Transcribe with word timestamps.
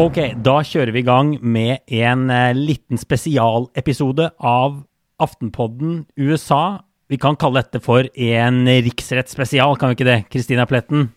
Ok, 0.00 0.18
da 0.44 0.58
kjører 0.60 0.92
vi 0.92 1.00
i 1.00 1.06
gang 1.06 1.30
med 1.40 1.86
en 1.88 2.28
eh, 2.28 2.52
liten 2.52 3.00
spesialepisode 3.00 4.26
av 4.36 4.82
Aftenpodden 5.20 6.02
USA. 6.20 6.82
Vi 7.08 7.16
kan 7.16 7.38
kalle 7.40 7.62
dette 7.64 7.80
for 7.80 8.04
en 8.12 8.60
riksrettsspesial, 8.68 9.76
kan 9.80 9.88
vi 9.88 9.96
ikke 9.96 10.08
det, 10.10 10.18
Kristina 10.28 10.68
Pletten? 10.68 11.08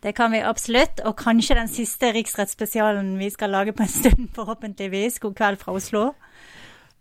Det 0.00 0.14
kan 0.16 0.32
vi 0.32 0.40
absolutt, 0.40 1.00
og 1.04 1.16
kanskje 1.20 1.58
den 1.58 1.68
siste 1.68 2.12
riksrettsspesialen 2.16 3.18
vi 3.20 3.28
skal 3.32 3.52
lage 3.52 3.76
på 3.76 3.84
en 3.84 3.92
stund, 3.92 4.28
forhåpentligvis. 4.36 5.20
God 5.20 5.36
kveld 5.36 5.60
fra 5.60 5.76
Oslo. 5.76 6.12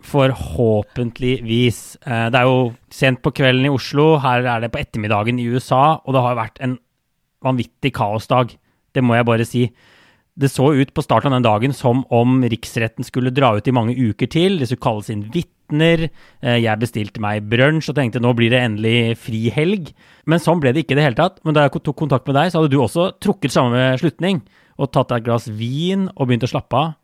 Forhåpentligvis. 0.03 1.97
Eh, 2.05 2.27
det 2.31 2.39
er 2.39 2.49
jo 2.49 2.73
sent 2.93 3.21
på 3.23 3.33
kvelden 3.35 3.67
i 3.67 3.73
Oslo, 3.73 4.17
her 4.21 4.45
er 4.45 4.61
det 4.65 4.71
på 4.73 4.81
ettermiddagen 4.81 5.39
i 5.39 5.47
USA, 5.47 6.01
og 6.03 6.13
det 6.15 6.23
har 6.25 6.37
vært 6.37 6.61
en 6.65 6.77
vanvittig 7.45 7.93
kaosdag. 7.95 8.55
Det 8.95 9.03
må 9.03 9.15
jeg 9.17 9.27
bare 9.27 9.47
si. 9.47 9.65
Det 10.35 10.51
så 10.51 10.73
ut 10.75 10.91
på 10.91 11.03
starten 11.03 11.31
av 11.31 11.39
den 11.39 11.47
dagen 11.47 11.73
som 11.75 12.03
om 12.11 12.41
riksretten 12.43 13.07
skulle 13.07 13.31
dra 13.31 13.53
ut 13.55 13.67
i 13.67 13.75
mange 13.75 13.95
uker 13.95 14.27
til. 14.27 14.59
Det 14.59 14.67
skulle 14.67 14.83
kalles 14.83 15.11
inn 15.13 15.23
vitner. 15.31 16.09
Eh, 16.43 16.59
jeg 16.59 16.81
bestilte 16.81 17.23
meg 17.23 17.47
brunsj 17.47 17.93
og 17.93 17.95
tenkte 17.95 18.19
nå 18.19 18.33
blir 18.35 18.51
det 18.51 18.59
endelig 18.59 19.15
frihelg. 19.23 19.93
Men 20.27 20.43
sånn 20.43 20.59
ble 20.59 20.75
det 20.75 20.83
ikke 20.83 20.97
i 20.97 20.99
det 20.99 21.07
hele 21.07 21.19
tatt. 21.21 21.39
Men 21.47 21.55
da 21.55 21.63
jeg 21.63 21.79
tok 21.79 21.95
kontakt 22.03 22.27
med 22.27 22.35
deg, 22.35 22.51
så 22.51 22.59
hadde 22.59 22.73
du 22.75 22.81
også 22.83 23.13
trukket 23.23 23.55
samme 23.55 23.93
slutning 24.01 24.43
og 24.75 24.91
tatt 24.91 25.13
deg 25.13 25.23
et 25.23 25.29
glass 25.29 25.47
vin 25.47 26.09
og 26.11 26.27
begynt 26.27 26.43
å 26.43 26.51
slappe 26.51 26.81
av. 26.83 26.97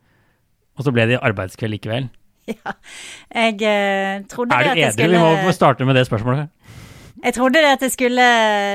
Og 0.76 0.84
så 0.84 0.92
ble 0.92 1.08
det 1.08 1.22
arbeidskveld 1.24 1.72
likevel. 1.78 2.12
Ja, 2.52 2.72
jeg 3.34 3.62
eh, 3.62 4.24
trodde 4.28 4.54
Er 4.54 4.62
det 4.62 4.74
du 4.74 4.80
edru? 4.80 4.92
skulle 4.92 5.18
Vi 5.38 5.46
må 5.46 5.52
starte 5.54 5.84
med 5.86 5.94
det 5.96 6.06
spørsmålet. 6.08 6.48
Jeg 7.22 7.34
trodde 7.34 7.60
det 7.62 7.72
at 7.76 7.82
jeg 7.82 7.92
skulle 7.94 8.28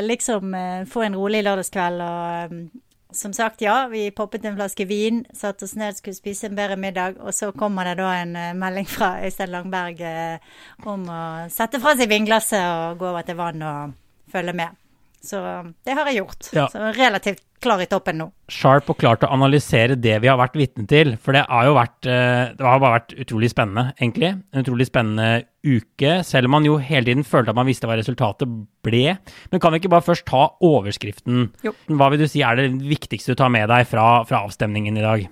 liksom 0.08 0.54
eh, 0.56 0.86
få 0.88 1.04
en 1.04 1.16
rolig 1.16 1.44
lørdagskveld 1.44 2.02
og 2.02 2.52
um, 2.52 2.70
som 3.12 3.34
sagt, 3.34 3.62
ja, 3.62 3.88
vi 3.88 4.12
poppet 4.12 4.46
en 4.46 4.56
flaske 4.56 4.86
vin, 4.86 5.22
satte 5.34 5.64
oss 5.66 5.76
ned, 5.80 5.96
skulle 5.96 6.16
spise 6.16 6.48
en 6.48 6.56
bedre 6.56 6.76
middag, 6.78 7.16
og 7.20 7.34
så 7.34 7.54
kommer 7.56 7.88
det 7.88 7.98
da 8.00 8.10
en 8.22 8.36
uh, 8.36 8.50
melding 8.56 8.88
fra 8.88 9.14
Øystein 9.26 9.52
Langberg 9.52 10.04
uh, 10.04 10.52
om 10.86 11.08
å 11.08 11.22
sette 11.52 11.80
fra 11.84 11.96
seg 11.98 12.12
vinglasset 12.12 12.62
og 12.62 13.00
gå 13.00 13.10
over 13.10 13.28
til 13.28 13.40
vann 13.40 13.64
og 13.64 13.96
følge 14.32 14.56
med. 14.60 14.76
Så 15.24 15.40
det 15.84 15.96
har 15.98 16.08
jeg 16.08 16.22
gjort. 16.22 16.52
Ja. 16.56 16.68
Så 16.72 16.92
relativt 16.96 17.47
klar 17.64 17.82
i 17.82 17.88
toppen 17.90 18.20
nå. 18.22 18.28
Sharp 18.52 18.90
og 18.92 18.98
klar 19.02 19.20
til 19.20 19.30
å 19.30 19.36
analysere 19.36 19.98
det 20.00 20.16
vi 20.24 20.30
har 20.30 20.40
vært 20.40 20.58
vitne 20.60 20.86
til. 20.90 21.16
For 21.22 21.36
det 21.36 21.46
har 21.50 21.68
jo 21.68 21.76
vært 21.78 22.10
eh, 22.10 22.54
Det 22.58 22.66
har 22.66 22.82
bare 22.84 23.00
vært 23.00 23.16
utrolig 23.18 23.52
spennende, 23.54 23.94
egentlig. 23.98 24.34
En 24.54 24.64
utrolig 24.64 24.88
spennende 24.90 25.30
uke. 25.68 26.20
Selv 26.28 26.50
om 26.50 26.58
man 26.58 26.68
jo 26.68 26.78
hele 26.82 27.10
tiden 27.10 27.28
følte 27.28 27.54
at 27.54 27.60
man 27.60 27.68
visste 27.70 27.90
hva 27.90 27.98
resultatet 28.00 28.52
ble. 28.86 29.18
Men 29.52 29.64
kan 29.64 29.74
vi 29.74 29.82
ikke 29.82 29.94
bare 29.96 30.06
først 30.06 30.28
ta 30.30 30.44
overskriften? 30.64 31.50
Jo. 31.66 31.74
Hva 31.90 32.12
vil 32.14 32.24
du 32.24 32.28
si 32.30 32.46
er 32.46 32.60
det 32.60 32.70
viktigste 32.88 33.34
du 33.34 33.42
tar 33.42 33.52
med 33.54 33.68
deg 33.72 33.88
fra, 33.90 34.08
fra 34.30 34.46
avstemningen 34.48 35.00
i 35.00 35.06
dag? 35.06 35.28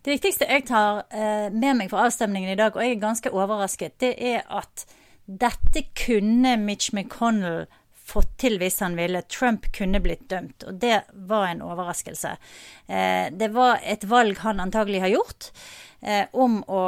Det 0.00 0.14
viktigste 0.14 0.48
jeg 0.48 0.64
tar 0.68 1.04
eh, 1.12 1.50
med 1.52 1.76
meg 1.76 1.90
fra 1.92 2.06
avstemningen 2.08 2.54
i 2.54 2.58
dag, 2.58 2.72
og 2.72 2.80
jeg 2.80 2.96
er 2.96 3.02
ganske 3.02 3.32
overrasket, 3.36 3.98
det 4.00 4.14
er 4.16 4.46
at 4.48 4.86
dette 5.28 5.84
kunne 5.94 6.56
Mitch 6.58 6.94
McConnell 6.94 7.66
fått 8.10 8.36
til 8.42 8.58
hvis 8.60 8.80
han 8.84 8.98
ville. 8.98 9.22
Trump 9.30 9.70
kunne 9.76 10.02
blitt 10.02 10.28
dømt, 10.30 10.66
og 10.66 10.78
det 10.82 11.02
var 11.30 11.48
en 11.48 11.64
overraskelse. 11.66 12.36
Eh, 12.86 13.26
det 13.32 13.50
var 13.54 13.80
et 13.82 14.06
valg 14.10 14.38
han 14.44 14.62
antagelig 14.62 15.04
har 15.06 15.14
gjort 15.14 15.50
eh, 16.02 16.24
om 16.32 16.60
å 16.66 16.84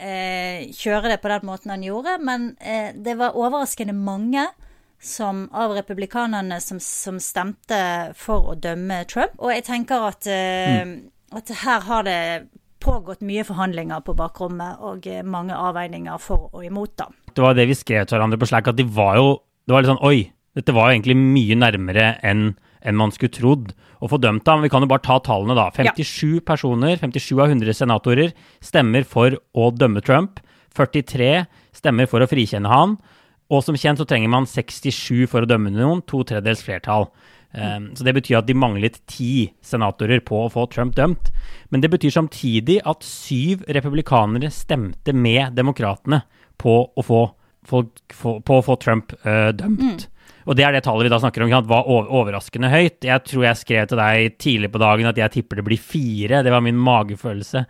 eh, 0.00 0.68
kjøre 0.72 1.14
det 1.14 1.20
på 1.22 1.32
den 1.32 1.48
måten 1.48 1.74
han 1.76 1.84
gjorde, 1.86 2.18
men 2.24 2.54
det 2.96 3.18
var 3.20 3.36
overraskende 3.38 3.96
mange 3.96 4.48
som, 5.00 5.48
av 5.52 5.70
republikanerne 5.70 6.60
som, 6.60 6.80
som 6.80 7.20
stemte 7.20 7.78
for 8.16 8.52
å 8.52 8.54
dømme 8.58 9.04
Trump. 9.10 9.36
Og 9.38 9.52
jeg 9.54 9.66
tenker 9.66 10.08
at, 10.10 10.28
eh, 10.30 10.84
at 11.36 11.52
her 11.62 11.84
har 11.88 12.06
det 12.06 12.20
pågått 12.82 13.24
mye 13.26 13.44
forhandlinger 13.46 14.02
på 14.06 14.14
bakrommet 14.16 14.82
og 14.84 15.06
mange 15.26 15.56
avveininger 15.56 16.20
for 16.22 16.50
og 16.52 16.64
imot, 16.66 16.94
da. 17.00 17.08
Det 17.34 17.44
var 17.44 17.56
det 17.56 17.66
vi 17.68 17.76
skrev 17.76 18.06
til 18.06 18.16
hverandre 18.16 18.38
på 18.40 18.48
Slack, 18.48 18.70
at 18.70 18.78
de 18.78 18.86
var 18.86 19.18
jo 19.20 19.36
Det 19.66 19.74
var 19.74 19.82
litt 19.82 19.90
sånn 19.90 20.04
Oi, 20.06 20.20
dette 20.56 20.74
var 20.74 20.88
jo 20.88 20.96
egentlig 20.96 21.18
mye 21.20 21.58
nærmere 21.58 22.14
enn 22.26 22.54
enn 22.86 22.98
man 22.98 23.12
skulle 23.14 23.34
trodd 23.34 23.72
å 23.98 24.08
få 24.10 24.18
dømt 24.22 24.46
ham. 24.46 24.62
Vi 24.64 24.70
kan 24.70 24.84
jo 24.84 24.90
bare 24.90 25.04
ta 25.04 25.18
tallene, 25.24 25.56
da. 25.58 25.68
57 25.74 26.42
personer, 26.46 26.98
57 27.00 27.32
av 27.34 27.50
100 27.50 27.74
senatorer, 27.74 28.34
stemmer 28.64 29.06
for 29.08 29.38
å 29.56 29.70
dømme 29.74 30.02
Trump. 30.06 30.38
43 30.76 31.46
stemmer 31.76 32.08
for 32.10 32.22
å 32.22 32.28
frikjenne 32.30 32.70
han. 32.70 32.98
Og 33.52 33.62
som 33.64 33.78
kjent 33.78 34.00
så 34.00 34.06
trenger 34.08 34.30
man 34.32 34.48
67 34.50 35.26
for 35.30 35.42
å 35.42 35.50
dømme 35.50 35.72
noen, 35.74 36.04
to 36.06 36.22
tredjedels 36.26 36.64
flertall. 36.66 37.08
Um, 37.56 37.92
så 37.96 38.04
det 38.04 38.12
betyr 38.18 38.40
at 38.40 38.48
de 38.48 38.56
manglet 38.58 38.98
ti 39.08 39.46
senatorer 39.64 40.20
på 40.26 40.42
å 40.44 40.50
få 40.52 40.66
Trump 40.72 40.96
dømt. 40.98 41.30
Men 41.72 41.82
det 41.82 41.90
betyr 41.94 42.12
samtidig 42.12 42.82
at 42.84 43.06
syv 43.06 43.64
republikanere 43.72 44.50
stemte 44.52 45.14
med 45.16 45.56
demokratene 45.56 46.24
på 46.60 46.76
å 46.90 47.06
få, 47.06 47.22
på 47.70 48.58
å 48.58 48.66
få 48.66 48.76
Trump 48.82 49.14
uh, 49.24 49.54
dømt. 49.56 50.08
Og 50.46 50.54
det 50.54 50.66
er 50.66 50.76
det 50.76 50.84
tallet 50.86 51.08
vi 51.08 51.12
da 51.12 51.20
snakker 51.20 51.42
om. 51.42 51.50
sant? 51.50 51.70
Var 51.70 51.90
overraskende 51.90 52.70
høyt. 52.70 53.00
Jeg 53.04 53.24
tror 53.26 53.46
jeg 53.48 53.62
skrev 53.62 53.90
til 53.90 54.00
deg 54.00 54.38
tidlig 54.38 54.70
på 54.72 54.82
dagen 54.82 55.10
at 55.10 55.18
jeg 55.18 55.34
tipper 55.40 55.60
det 55.60 55.66
blir 55.66 55.82
fire. 55.82 56.42
Det 56.46 56.54
var 56.54 56.62
min 56.64 56.78
magefølelse. 56.78 57.66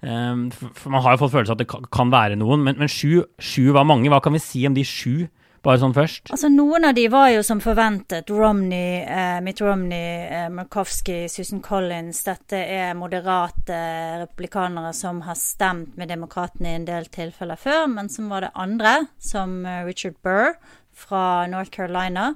Um, 0.00 0.50
for, 0.52 0.92
man 0.92 1.02
har 1.02 1.16
jo 1.16 1.24
fått 1.24 1.32
følelse 1.32 1.50
av 1.50 1.58
at 1.58 1.64
det 1.64 1.72
kan, 1.72 1.88
kan 1.90 2.12
være 2.12 2.36
noen, 2.38 2.62
men, 2.62 2.76
men 2.78 2.90
sju, 2.92 3.24
sju 3.42 3.72
var 3.74 3.88
mange. 3.88 4.10
Hva 4.12 4.20
kan 4.22 4.36
vi 4.36 4.42
si 4.42 4.62
om 4.68 4.76
de 4.76 4.84
sju, 4.86 5.26
bare 5.64 5.80
sånn 5.82 5.96
først? 5.96 6.30
Altså 6.30 6.50
Noen 6.52 6.86
av 6.86 6.94
de 6.94 7.08
var 7.10 7.32
jo 7.32 7.42
som 7.42 7.58
forventet. 7.64 8.30
Romney, 8.30 9.00
eh, 9.02 9.40
Mitt 9.42 9.58
Romney, 9.64 10.28
eh, 10.28 10.46
Murkowski, 10.54 11.24
Susan 11.32 11.64
Collins. 11.64 12.22
Dette 12.28 12.60
er 12.62 12.94
moderate 12.98 13.80
republikanere 14.22 14.92
som 14.94 15.24
har 15.26 15.38
stemt 15.40 15.98
med 15.98 16.12
demokratene 16.12 16.70
i 16.70 16.78
en 16.78 16.86
del 16.86 17.10
tilfeller 17.10 17.58
før, 17.58 17.88
men 17.96 18.12
som 18.12 18.30
var 18.30 18.46
det 18.46 18.54
andre, 18.54 19.00
som 19.18 19.64
eh, 19.66 19.82
Richard 19.88 20.20
Burr 20.22 20.54
fra 20.98 21.46
North 21.50 21.70
Carolina, 21.70 22.32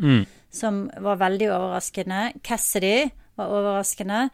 som 0.53 0.87
var 1.03 1.21
veldig 1.21 1.51
overraskende. 1.51 2.31
Cassidy 2.47 3.11
var 3.37 3.53
overraskende. 3.53 4.29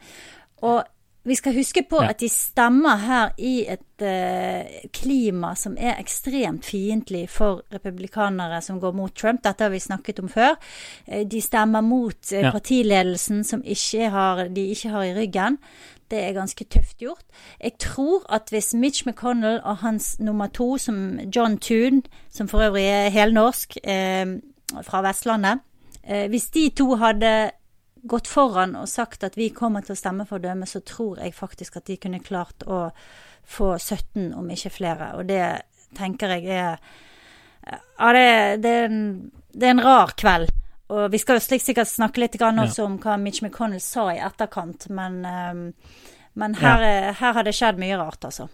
Og 0.61 0.83
vi 1.23 1.35
skal 1.35 1.53
huske 1.53 1.83
på 1.83 1.99
Ja. 2.01 2.09
at 2.09 2.19
de 2.19 2.29
stemmer 2.29 2.95
her 2.97 3.29
i 3.37 3.65
et 3.67 4.01
uh, 4.01 4.89
klima 4.95 5.53
som 5.55 5.75
er 5.77 5.99
ekstremt 5.99 6.65
fiendtlig 6.65 7.29
for 7.29 7.61
republikanere 7.73 8.61
som 8.61 8.79
går 8.79 8.95
mot 8.95 9.13
Trump. 9.15 9.43
Dette 9.43 9.63
har 9.63 9.69
vi 9.69 9.79
snakket 9.79 10.19
om 10.19 10.29
før. 10.29 10.55
Eh, 11.07 11.25
de 11.27 11.41
stemmer 11.41 11.81
mot 11.81 12.33
uh, 12.33 12.51
partiledelsen 12.51 13.43
som 13.43 13.61
ikke 13.65 14.09
har, 14.09 14.47
de 14.47 14.69
ikke 14.71 14.89
har 14.89 15.03
i 15.03 15.13
ryggen. 15.13 15.57
Det 16.09 16.19
er 16.23 16.33
ganske 16.33 16.65
tøft 16.65 16.97
gjort. 16.97 17.25
Jeg 17.61 17.77
tror 17.79 18.25
at 18.33 18.49
hvis 18.49 18.73
Mitch 18.73 19.05
McConnell 19.07 19.61
og 19.63 19.77
hans 19.83 20.15
nummer 20.19 20.47
to, 20.47 20.77
som 20.77 21.19
John 21.35 21.57
Toon, 21.57 22.01
som 22.29 22.47
for 22.47 22.65
øvrig 22.65 22.87
er 22.89 23.13
helnorsk, 23.13 23.77
eh, 23.83 24.25
fra 24.85 25.01
Vestlandet 25.01 25.59
eh, 26.03 26.27
Hvis 26.29 26.49
de 26.49 26.69
to 26.69 26.95
hadde 26.95 27.51
gått 28.07 28.27
foran 28.27 28.75
og 28.79 28.87
sagt 28.87 29.23
at 29.23 29.37
vi 29.37 29.49
kommer 29.49 29.81
til 29.83 29.95
å 29.95 29.99
stemme 29.99 30.25
for 30.29 30.41
dømme, 30.41 30.65
så 30.65 30.79
tror 30.79 31.19
jeg 31.19 31.35
faktisk 31.35 31.77
at 31.77 31.87
de 31.89 31.97
kunne 31.97 32.23
klart 32.23 32.63
å 32.67 32.89
få 33.49 33.73
17, 33.77 34.33
om 34.37 34.49
ikke 34.49 34.69
flere. 34.69 35.13
Og 35.17 35.27
det 35.29 35.43
tenker 35.97 36.37
jeg 36.37 36.49
er 36.53 36.77
Ja, 37.99 38.13
det, 38.15 38.61
det, 38.63 38.69
er, 38.71 38.85
en, 38.87 39.31
det 39.53 39.67
er 39.67 39.73
en 39.75 39.83
rar 39.83 40.13
kveld. 40.17 40.49
Og 40.89 41.11
vi 41.13 41.19
skal 41.21 41.37
jo 41.37 41.45
slik 41.45 41.61
sikkert 41.61 41.89
snakke 41.89 42.23
litt 42.23 42.37
grann 42.41 42.61
også 42.63 42.87
om 42.87 42.97
hva 43.01 43.17
Mitch 43.21 43.43
McConnell 43.45 43.81
sa 43.83 44.07
i 44.09 44.21
etterkant, 44.25 44.87
men, 44.89 45.19
ehm, 45.27 45.67
men 46.33 46.57
her, 46.57 46.85
ja. 46.85 47.13
her 47.19 47.37
har 47.37 47.45
det 47.45 47.53
skjedd 47.57 47.81
mye 47.81 47.99
rart, 47.99 48.25
altså. 48.25 48.49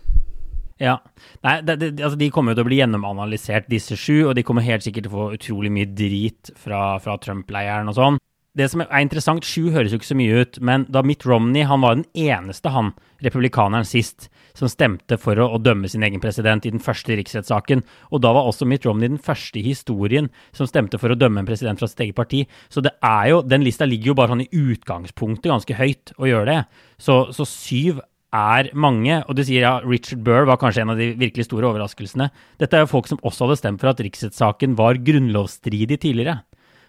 Ja. 0.81 0.97
Nei, 1.45 1.61
det, 1.63 1.77
det, 1.79 1.89
altså 2.03 2.19
de 2.19 2.27
kommer 2.35 2.51
jo 2.51 2.59
til 2.59 2.65
å 2.65 2.69
bli 2.69 2.79
gjennomanalysert, 2.81 3.69
disse 3.71 3.95
sju, 3.99 4.25
og 4.27 4.35
de 4.35 4.43
kommer 4.43 4.65
helt 4.65 4.83
sikkert 4.83 5.07
til 5.07 5.13
å 5.13 5.15
få 5.15 5.27
utrolig 5.37 5.71
mye 5.71 5.87
drit 5.95 6.51
fra, 6.59 6.97
fra 7.03 7.15
Trump-leiren 7.23 7.91
og 7.91 7.95
sånn. 7.95 8.19
Det 8.55 8.69
som 8.71 8.85
er 8.85 9.01
interessant, 9.03 9.43
sju 9.43 9.67
høres 9.73 9.91
jo 9.91 9.97
ikke 9.99 10.07
så 10.07 10.15
mye 10.15 10.43
ut, 10.45 10.57
men 10.63 10.85
da 10.87 11.01
Mitt 11.03 11.25
Romney 11.27 11.65
han 11.67 11.81
var 11.83 11.97
den 11.97 12.05
eneste, 12.15 12.71
han, 12.71 12.93
republikaneren 13.25 13.87
sist, 13.87 14.29
som 14.55 14.71
stemte 14.71 15.17
for 15.19 15.35
å, 15.43 15.49
å 15.57 15.59
dømme 15.59 15.89
sin 15.91 16.05
egen 16.07 16.21
president 16.23 16.63
i 16.63 16.71
den 16.71 16.83
første 16.83 17.17
riksrettssaken. 17.19 17.83
Og 18.15 18.23
da 18.23 18.31
var 18.35 18.47
også 18.47 18.67
Mitt 18.69 18.87
Romney 18.87 19.11
den 19.11 19.19
første 19.19 19.59
i 19.59 19.65
historien 19.65 20.31
som 20.55 20.69
stemte 20.71 21.01
for 21.01 21.11
å 21.11 21.19
dømme 21.19 21.43
en 21.43 21.49
president 21.49 21.83
fra 21.83 21.91
sitt 21.91 22.05
eget 22.07 22.15
parti. 22.15 22.45
Så 22.71 22.83
det 22.85 22.95
er 23.03 23.33
jo, 23.33 23.43
den 23.43 23.67
lista 23.67 23.87
ligger 23.89 24.13
jo 24.13 24.17
bare 24.21 24.31
sånn 24.31 24.45
i 24.47 24.63
utgangspunktet 24.71 25.51
ganske 25.51 25.79
høyt 25.81 26.15
å 26.15 26.31
gjøre 26.31 26.51
det. 26.53 26.59
Så, 26.95 27.25
så 27.35 27.47
syv 27.49 27.99
er 28.35 28.71
mange, 28.71 29.19
og 29.27 29.35
du 29.35 29.43
sier 29.47 29.67
ja, 29.67 29.75
Richard 29.83 30.23
Burr 30.23 30.47
var 30.47 30.59
kanskje 30.63 30.85
en 30.85 30.95
av 30.95 30.99
de 30.99 31.11
virkelig 31.19 31.49
store 31.49 31.67
overraskelsene. 31.73 32.31
Dette 32.61 32.77
er 32.77 32.83
jo 32.85 32.91
folk 32.95 33.11
som 33.11 33.19
også 33.19 33.49
hadde 33.49 33.59
stemt 33.59 33.83
for 33.83 33.91
at 33.91 34.03
riksrettssaken 34.03 34.79
var 34.79 35.03
grunnlovsstridig 35.03 35.99
tidligere. 36.03 36.39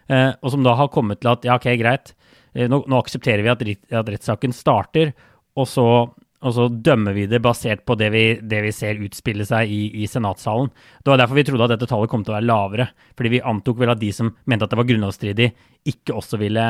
Eh, 0.08 0.30
og 0.40 0.52
som 0.52 0.62
da 0.66 0.76
har 0.78 0.92
kommet 0.94 1.22
til 1.22 1.32
at 1.32 1.46
ja, 1.46 1.56
ok, 1.58 1.72
greit, 1.80 2.12
eh, 2.54 2.68
nå, 2.70 2.82
nå 2.86 3.00
aksepterer 3.00 3.42
vi 3.42 3.52
at, 3.52 3.64
at 4.00 4.12
rettssaken 4.14 4.54
starter, 4.54 5.12
og 5.56 5.66
så, 5.70 5.86
og 6.06 6.54
så 6.54 6.68
dømmer 6.68 7.16
vi 7.16 7.24
det 7.30 7.40
basert 7.44 7.82
på 7.88 7.96
det 7.98 8.10
vi, 8.14 8.24
det 8.38 8.60
vi 8.66 8.72
ser 8.74 9.00
utspille 9.02 9.46
seg 9.48 9.72
i, 9.72 9.82
i, 10.02 10.06
senatssalen. 10.10 10.70
Det 11.00 11.12
var 11.12 11.22
derfor 11.22 11.38
vi 11.38 11.46
trodde 11.48 11.66
at 11.66 11.74
dette 11.74 11.88
tallet 11.90 12.12
kom 12.12 12.26
til 12.26 12.34
å 12.34 12.36
være 12.36 12.48
lavere. 12.50 12.88
Fordi 13.16 13.32
vi 13.32 13.44
antok 13.52 13.80
vel 13.80 13.94
at 13.94 14.02
de 14.02 14.12
som 14.14 14.30
mente 14.44 14.68
at 14.68 14.74
det 14.74 14.78
var 14.78 14.88
grunnlovsstridig, 14.90 15.48
ikke 15.88 16.18
også 16.20 16.38
ville, 16.42 16.66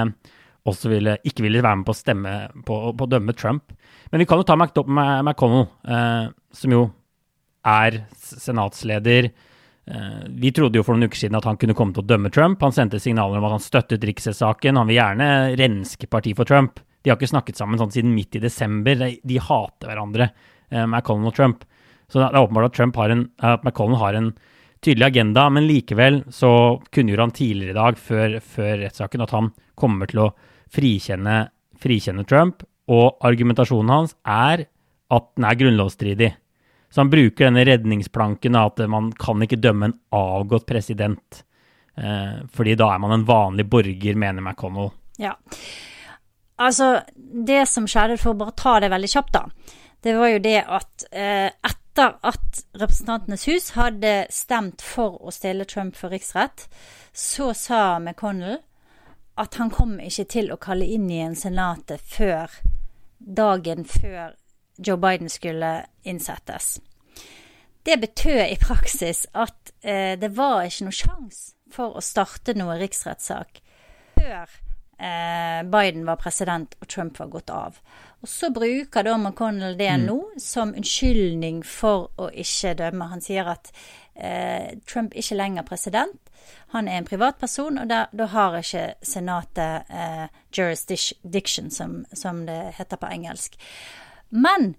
også 0.70 0.92
ville, 0.92 1.16
ikke 1.26 1.48
ville 1.48 1.64
være 1.66 1.80
med 1.82 1.88
på 1.88 1.96
å 1.96 1.98
stemme 1.98 2.36
på, 2.68 2.78
å 2.94 3.10
dømme 3.10 3.34
Trump. 3.36 3.74
Men 4.12 4.22
vi 4.22 4.28
kan 4.30 4.38
jo 4.38 4.46
ta 4.46 4.56
McConnell, 4.56 5.66
eh, 5.90 6.30
som 6.54 6.78
jo 6.78 6.86
er 7.66 8.04
senatsleder. 8.22 9.32
Eh, 9.86 10.26
vi 10.28 10.50
trodde 10.52 10.80
jo 10.80 10.84
for 10.86 10.96
noen 10.96 11.06
uker 11.06 11.20
siden 11.20 11.38
at 11.38 11.46
han 11.46 11.58
kunne 11.60 11.76
komme 11.78 11.94
til 11.94 12.02
å 12.02 12.10
dømme 12.10 12.32
Trump. 12.34 12.62
Han 12.64 12.74
sendte 12.74 13.00
signaler 13.02 13.38
om 13.38 13.46
at 13.46 13.56
han 13.56 13.64
støttet 13.64 14.04
riksrettssaken. 14.08 14.80
Han 14.80 14.90
vil 14.90 14.98
gjerne 14.98 15.30
renske 15.60 16.10
partiet 16.10 16.38
for 16.38 16.48
Trump. 16.48 16.82
De 17.02 17.12
har 17.12 17.20
ikke 17.20 17.30
snakket 17.30 17.60
sammen 17.60 17.78
sånn 17.78 17.94
siden 17.94 18.14
midt 18.14 18.34
i 18.34 18.42
desember. 18.42 18.98
De, 18.98 19.38
hater 19.38 19.92
hverandre, 19.92 20.32
McCollum 20.74 21.28
og 21.30 21.36
Trump. 21.36 21.62
Så 22.10 22.18
det 22.18 22.26
er 22.26 22.40
åpenbart 22.40 22.72
at, 22.72 22.74
Trump 22.74 22.98
har 22.98 23.14
en, 23.14 23.28
at 23.38 23.62
McCollum 23.62 23.98
har 24.00 24.18
en 24.18 24.32
tydelig 24.82 25.06
agenda, 25.06 25.46
men 25.50 25.66
likevel 25.66 26.20
så 26.34 26.50
kunngjorde 26.94 27.26
han 27.26 27.34
tidligere 27.34 27.74
i 27.74 27.78
dag, 27.78 27.98
før, 27.98 28.38
før 28.42 28.80
rettssaken, 28.82 29.22
at 29.22 29.34
han 29.34 29.52
kommer 29.78 30.10
til 30.10 30.24
å 30.26 30.32
frikjenne, 30.74 31.38
frikjenne 31.82 32.26
Trump. 32.28 32.66
Og 32.90 33.22
argumentasjonen 33.26 33.92
hans 33.92 34.16
er 34.22 34.66
at 35.14 35.30
den 35.38 35.46
er 35.46 35.58
grunnlovsstridig. 35.62 36.32
Så 36.96 37.00
han 37.00 37.10
bruker 37.10 37.44
denne 37.44 37.60
redningsplanken 37.68 38.54
av 38.56 38.70
at 38.70 38.78
man 38.88 39.10
kan 39.12 39.42
ikke 39.44 39.58
dømme 39.60 39.90
en 39.90 39.94
avgått 40.16 40.64
president. 40.64 41.42
Eh, 41.92 42.38
fordi 42.48 42.72
da 42.80 42.86
er 42.94 43.02
man 43.04 43.12
en 43.12 43.26
vanlig 43.28 43.66
borger, 43.68 44.16
mener 44.16 44.40
McConnell. 44.40 44.88
Ja. 45.20 45.34
Altså, 46.56 47.02
det 47.20 47.66
som 47.68 47.84
skjedde, 47.84 48.16
for 48.16 48.32
å 48.32 48.38
bare 48.40 48.54
ta 48.56 48.78
det 48.80 48.88
veldig 48.94 49.10
kjapt, 49.12 49.36
da, 49.36 49.74
det 50.08 50.14
var 50.16 50.32
jo 50.32 50.38
det 50.46 50.54
at 50.78 51.04
eh, 51.12 51.50
etter 51.68 52.16
at 52.32 52.62
Representantenes 52.80 53.44
hus 53.50 53.68
hadde 53.76 54.14
stemt 54.32 54.80
for 54.80 55.20
å 55.20 55.36
stille 55.36 55.68
Trump 55.68 56.00
for 56.00 56.16
riksrett, 56.16 56.64
så 57.12 57.50
sa 57.52 57.98
McConnell 58.00 58.62
at 59.36 59.60
han 59.60 59.68
kom 59.68 59.98
ikke 60.00 60.24
til 60.32 60.48
å 60.48 60.56
kalle 60.56 60.88
inn 60.96 61.12
igjen 61.12 61.36
Senatet 61.36 62.00
før 62.00 62.56
dagen 63.20 63.84
før 63.84 64.32
Joe 64.78 64.98
Biden 65.00 65.30
skulle 65.32 65.86
innsettes. 66.02 66.76
Det 67.86 68.00
betød 68.02 68.42
i 68.50 68.58
praksis 68.60 69.26
at 69.32 69.72
eh, 69.82 70.18
det 70.18 70.32
var 70.36 70.66
ikke 70.66 70.88
noe 70.88 70.96
sjanse 70.96 71.54
for 71.72 71.98
å 71.98 72.02
starte 72.02 72.54
noe 72.58 72.78
riksrettssak 72.80 73.60
før 74.16 74.50
eh, 74.98 75.62
Biden 75.62 76.06
var 76.06 76.16
president 76.16 76.74
og 76.80 76.88
Trump 76.88 77.18
var 77.18 77.26
gått 77.26 77.50
av. 77.50 77.78
Og 78.20 78.28
så 78.28 78.50
bruker 78.50 79.04
da 79.06 79.16
McConnell 79.18 79.76
det 79.78 79.92
mm. 79.92 80.06
nå 80.08 80.18
som 80.42 80.74
unnskyldning 80.74 81.62
for 81.66 82.10
å 82.20 82.30
ikke 82.32 82.76
dømme. 82.80 83.10
Han 83.12 83.24
sier 83.24 83.50
at 83.52 83.72
eh, 84.14 84.76
Trump 84.88 85.14
ikke 85.14 85.38
lenger 85.38 85.68
president. 85.68 86.32
Han 86.74 86.88
er 86.88 87.00
en 87.00 87.06
privatperson, 87.06 87.78
og 87.82 87.90
da 87.90 88.26
har 88.32 88.58
ikke 88.58 88.86
Senatet 89.02 89.90
eh, 89.90 90.26
jurisdiction, 90.54 91.70
som, 91.70 92.02
som 92.12 92.44
det 92.46 92.60
heter 92.78 93.00
på 93.00 93.10
engelsk. 93.10 93.58
Men 94.28 94.74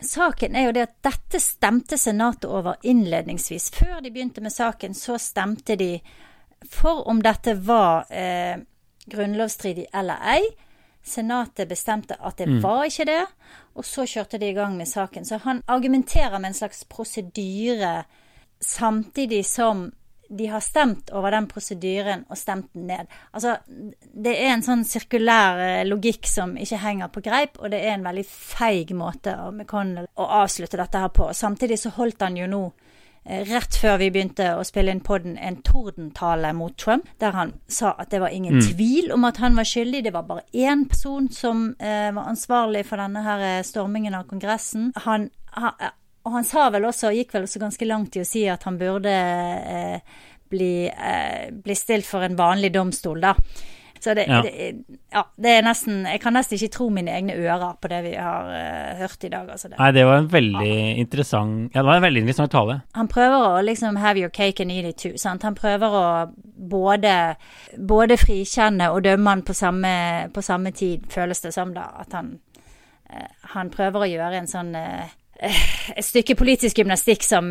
saken 0.00 0.56
er 0.56 0.68
jo 0.68 0.74
det 0.76 0.86
at 0.88 0.96
dette 1.06 1.40
stemte 1.40 1.98
Senatet 1.98 2.50
over 2.50 2.76
innledningsvis. 2.82 3.70
Før 3.74 4.00
de 4.00 4.12
begynte 4.12 4.44
med 4.44 4.52
saken, 4.52 4.94
så 4.94 5.18
stemte 5.18 5.76
de 5.76 5.98
for 6.70 7.08
om 7.08 7.20
dette 7.22 7.54
var 7.60 8.12
eh, 8.12 8.56
grunnlovsstridig 9.06 9.86
eller 9.92 10.22
ei. 10.34 10.44
Senatet 11.04 11.68
bestemte 11.68 12.16
at 12.16 12.38
det 12.40 12.48
mm. 12.48 12.60
var 12.64 12.86
ikke 12.88 13.04
det, 13.04 13.24
og 13.76 13.84
så 13.84 14.06
kjørte 14.08 14.40
de 14.40 14.48
i 14.48 14.56
gang 14.56 14.76
med 14.78 14.88
saken. 14.88 15.26
Så 15.28 15.36
han 15.44 15.60
argumenterer 15.68 16.38
med 16.38 16.54
en 16.54 16.56
slags 16.56 16.84
prosedyre 16.88 18.04
samtidig 18.60 19.44
som 19.46 19.90
de 20.36 20.48
har 20.50 20.62
stemt 20.64 21.12
over 21.14 21.34
den 21.34 21.48
prosedyren 21.50 22.24
og 22.28 22.38
stemt 22.38 22.72
den 22.74 22.88
ned. 22.90 23.10
Altså, 23.32 23.56
det 23.66 24.34
er 24.34 24.52
en 24.52 24.64
sånn 24.66 24.84
sirkulær 24.88 25.60
eh, 25.62 25.82
logikk 25.88 26.28
som 26.30 26.56
ikke 26.60 26.82
henger 26.82 27.12
på 27.14 27.24
greip, 27.24 27.60
og 27.60 27.70
det 27.74 27.82
er 27.84 27.96
en 27.96 28.06
veldig 28.06 28.26
feig 28.28 28.94
måte 28.98 29.36
av 29.36 29.52
McConnell 29.54 30.10
å 30.14 30.30
avslutte 30.42 30.80
dette 30.80 31.04
her 31.04 31.14
på. 31.14 31.30
Samtidig 31.36 31.80
så 31.80 31.94
holdt 31.98 32.26
han 32.26 32.38
jo 32.40 32.50
nå 32.50 32.64
Eh, 33.26 33.44
rett 33.48 33.76
før 33.80 33.96
vi 34.02 34.10
begynte 34.12 34.50
å 34.58 34.64
spille 34.68 34.92
inn 34.92 35.00
podden, 35.04 35.38
en 35.40 35.56
tordentale 35.64 36.50
mot 36.52 36.74
Trump, 36.76 37.06
der 37.20 37.32
han 37.32 37.54
sa 37.68 37.94
at 37.96 38.10
det 38.12 38.20
var 38.20 38.34
ingen 38.36 38.58
mm. 38.58 38.64
tvil 38.68 39.12
om 39.16 39.24
at 39.24 39.40
han 39.40 39.56
var 39.56 39.68
skyldig. 39.68 40.02
Det 40.04 40.12
var 40.12 40.26
bare 40.28 40.44
én 40.52 40.84
person 40.88 41.30
som 41.32 41.70
eh, 41.78 42.10
var 42.12 42.28
ansvarlig 42.28 42.84
for 42.84 43.00
denne 43.00 43.24
her 43.24 43.46
eh, 43.48 43.62
stormingen 43.64 44.16
av 44.18 44.28
Kongressen. 44.28 44.90
Han, 45.06 45.30
han, 45.56 45.94
og 46.24 46.32
han 46.32 46.46
sa 46.48 46.70
vel 46.72 46.88
også, 46.88 47.12
gikk 47.12 47.34
vel 47.36 47.44
også 47.44 47.60
ganske 47.60 47.88
langt 47.88 48.16
i 48.16 48.22
å 48.24 48.28
si 48.28 48.46
at 48.48 48.64
han 48.64 48.78
burde 48.80 49.12
eh, 49.12 50.20
bli, 50.50 50.74
eh, 50.88 51.50
bli 51.52 51.76
stilt 51.76 52.08
for 52.08 52.24
en 52.24 52.38
vanlig 52.38 52.72
domstol, 52.74 53.20
da. 53.20 53.34
Så 54.04 54.12
det, 54.14 54.26
ja. 54.28 54.42
Det, 54.42 54.84
ja, 55.12 55.22
det, 55.40 55.48
er 55.48 55.62
nesten 55.64 56.02
Jeg 56.04 56.20
kan 56.20 56.34
nesten 56.36 56.58
ikke 56.58 56.74
tro 56.74 56.90
mine 56.92 57.12
egne 57.14 57.38
ører 57.40 57.78
på 57.80 57.88
det 57.88 58.02
vi 58.04 58.10
har 58.20 58.50
uh, 58.50 58.98
hørt 58.98 59.24
i 59.24 59.30
dag. 59.32 59.48
Altså 59.48 59.70
det. 59.70 59.78
Nei, 59.78 59.88
det 59.96 60.04
var 60.04 60.18
en 60.20 60.28
veldig 60.32 60.74
ja. 60.74 60.90
interessant 61.00 61.72
Ja, 61.72 61.80
det 61.80 61.86
var 61.88 62.00
en 62.00 62.04
veldig 62.04 62.22
interessant 62.24 62.52
tale. 62.52 62.76
Han 62.98 63.08
prøver 63.08 63.46
å 63.46 63.62
liksom 63.64 63.96
have 64.02 64.20
your 64.20 64.28
cake 64.28 64.60
and 64.60 64.74
eat 64.74 64.90
it 64.90 65.00
too. 65.00 65.16
Sant? 65.16 65.46
Han 65.48 65.56
prøver 65.56 65.96
å 65.96 66.04
både, 66.74 67.14
både 67.80 68.20
frikjenne 68.20 68.90
og 68.92 69.06
dømme 69.08 69.38
han 69.38 69.44
på 69.46 69.56
samme, 69.56 69.94
på 70.34 70.44
samme, 70.44 70.74
tid, 70.76 71.08
føles 71.08 71.40
det 71.40 71.54
som, 71.56 71.72
da. 71.72 71.88
At 72.04 72.12
han, 72.12 72.34
uh, 73.08 73.28
han 73.56 73.72
prøver 73.72 74.04
å 74.04 74.10
gjøre 74.12 74.42
en 74.42 74.52
sånn 74.52 74.74
uh, 74.76 75.16
Et 75.42 76.06
stykke 76.06 76.36
politisk 76.38 76.78
gymnastikk 76.78 77.26
som 77.26 77.50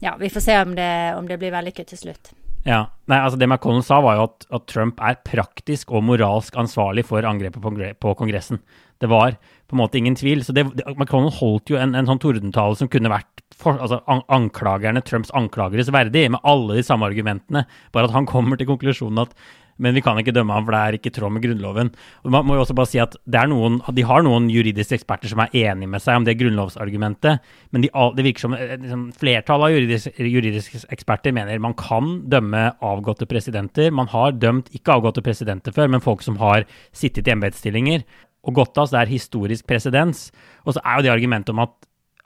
Ja, 0.00 0.14
vi 0.18 0.30
får 0.32 0.42
se 0.42 0.58
om 0.64 0.74
det, 0.74 0.90
om 1.14 1.26
det 1.28 1.38
blir 1.38 1.52
vellykket 1.54 1.92
til 1.92 2.00
slutt. 2.00 2.32
Ja, 2.66 2.84
Nei, 3.08 3.18
altså 3.24 3.38
Det 3.40 3.48
McConnell 3.48 3.84
sa, 3.84 4.00
var 4.04 4.18
jo 4.18 4.26
at, 4.28 4.44
at, 4.52 4.66
Trump 4.68 5.00
er 5.02 5.18
praktisk 5.24 5.94
og 5.96 6.04
moralsk 6.06 6.56
ansvarlig 6.60 7.06
for 7.08 7.24
angrepet 7.26 7.96
på, 8.00 8.14
Kongressen. 8.18 8.60
Det 9.00 9.08
var 9.08 9.38
på 9.40 9.76
en 9.76 9.80
måte 9.80 9.98
ingen 9.98 10.16
tvil. 10.18 10.44
Så 10.44 10.52
det, 10.52 10.66
holdt 10.84 11.72
jo 11.72 11.78
en, 11.80 11.96
en 11.96 12.08
sånn 12.08 12.20
tordentale 12.20 12.76
som 12.76 12.90
kunne 12.92 13.12
vært 13.12 13.44
for, 13.56 13.80
altså, 13.80 14.02
an, 14.10 14.22
anklagerne, 14.32 15.02
Trumps 15.04 15.32
anklageres 15.36 15.90
verdig, 15.92 16.28
med 16.30 16.44
alle 16.44 16.78
de 16.78 16.84
samme 16.86 17.08
argumentene. 17.08 17.64
Bare 17.94 18.10
at 18.10 18.16
han 18.16 18.28
kommer 18.28 18.60
til 18.60 18.68
konklusjonen 18.70 19.24
at 19.24 19.34
men 19.80 19.96
vi 19.96 20.02
kan 20.04 20.18
ikke 20.20 20.34
dømme 20.36 20.54
ham, 20.54 20.66
for 20.66 20.76
det 20.76 20.80
er 20.80 20.98
ikke 20.98 21.10
i 21.10 21.16
tråd 21.16 21.34
med 21.34 21.44
Grunnloven. 21.44 21.90
Og 22.24 22.34
man 22.34 22.46
må 22.46 22.56
jo 22.56 22.64
også 22.64 22.76
bare 22.78 22.90
si 22.90 23.00
at 23.02 23.16
noen, 23.50 23.80
De 23.96 24.06
har 24.06 24.24
noen 24.26 24.48
juridiske 24.52 25.00
eksperter 25.00 25.32
som 25.32 25.42
er 25.44 25.54
enige 25.64 25.90
med 25.90 26.04
seg 26.04 26.20
om 26.20 26.28
det 26.28 26.36
grunnlovsargumentet, 26.40 27.40
men 27.72 27.86
de, 27.86 27.90
det 28.16 28.26
virker 28.26 28.46
som 28.46 28.56
eh, 28.56 28.76
liksom, 28.76 29.04
flertallet 29.20 29.70
av 29.70 29.76
juridiske, 29.76 30.14
juridiske 30.30 30.84
eksperter 30.94 31.34
mener 31.36 31.62
man 31.62 31.76
kan 31.78 32.20
dømme 32.30 32.68
avgåtte 32.84 33.28
presidenter. 33.30 33.90
Man 33.90 34.10
har 34.12 34.36
dømt 34.36 34.72
ikke 34.76 34.98
avgåtte 34.98 35.24
presidenter 35.24 35.74
før, 35.74 35.90
men 35.90 36.04
folk 36.04 36.22
som 36.26 36.38
har 36.42 36.68
sittet 36.92 37.28
i 37.28 37.34
embetsstillinger 37.34 38.04
og 38.46 38.56
godt 38.56 38.78
så 38.78 38.88
det 38.94 39.00
er 39.02 39.12
historisk 39.12 39.66
presedens. 39.68 40.30
Og 40.64 40.74
så 40.76 40.82
er 40.84 40.98
jo 40.98 41.06
det 41.06 41.12
argumentet 41.12 41.52
om 41.52 41.62
at 41.64 41.74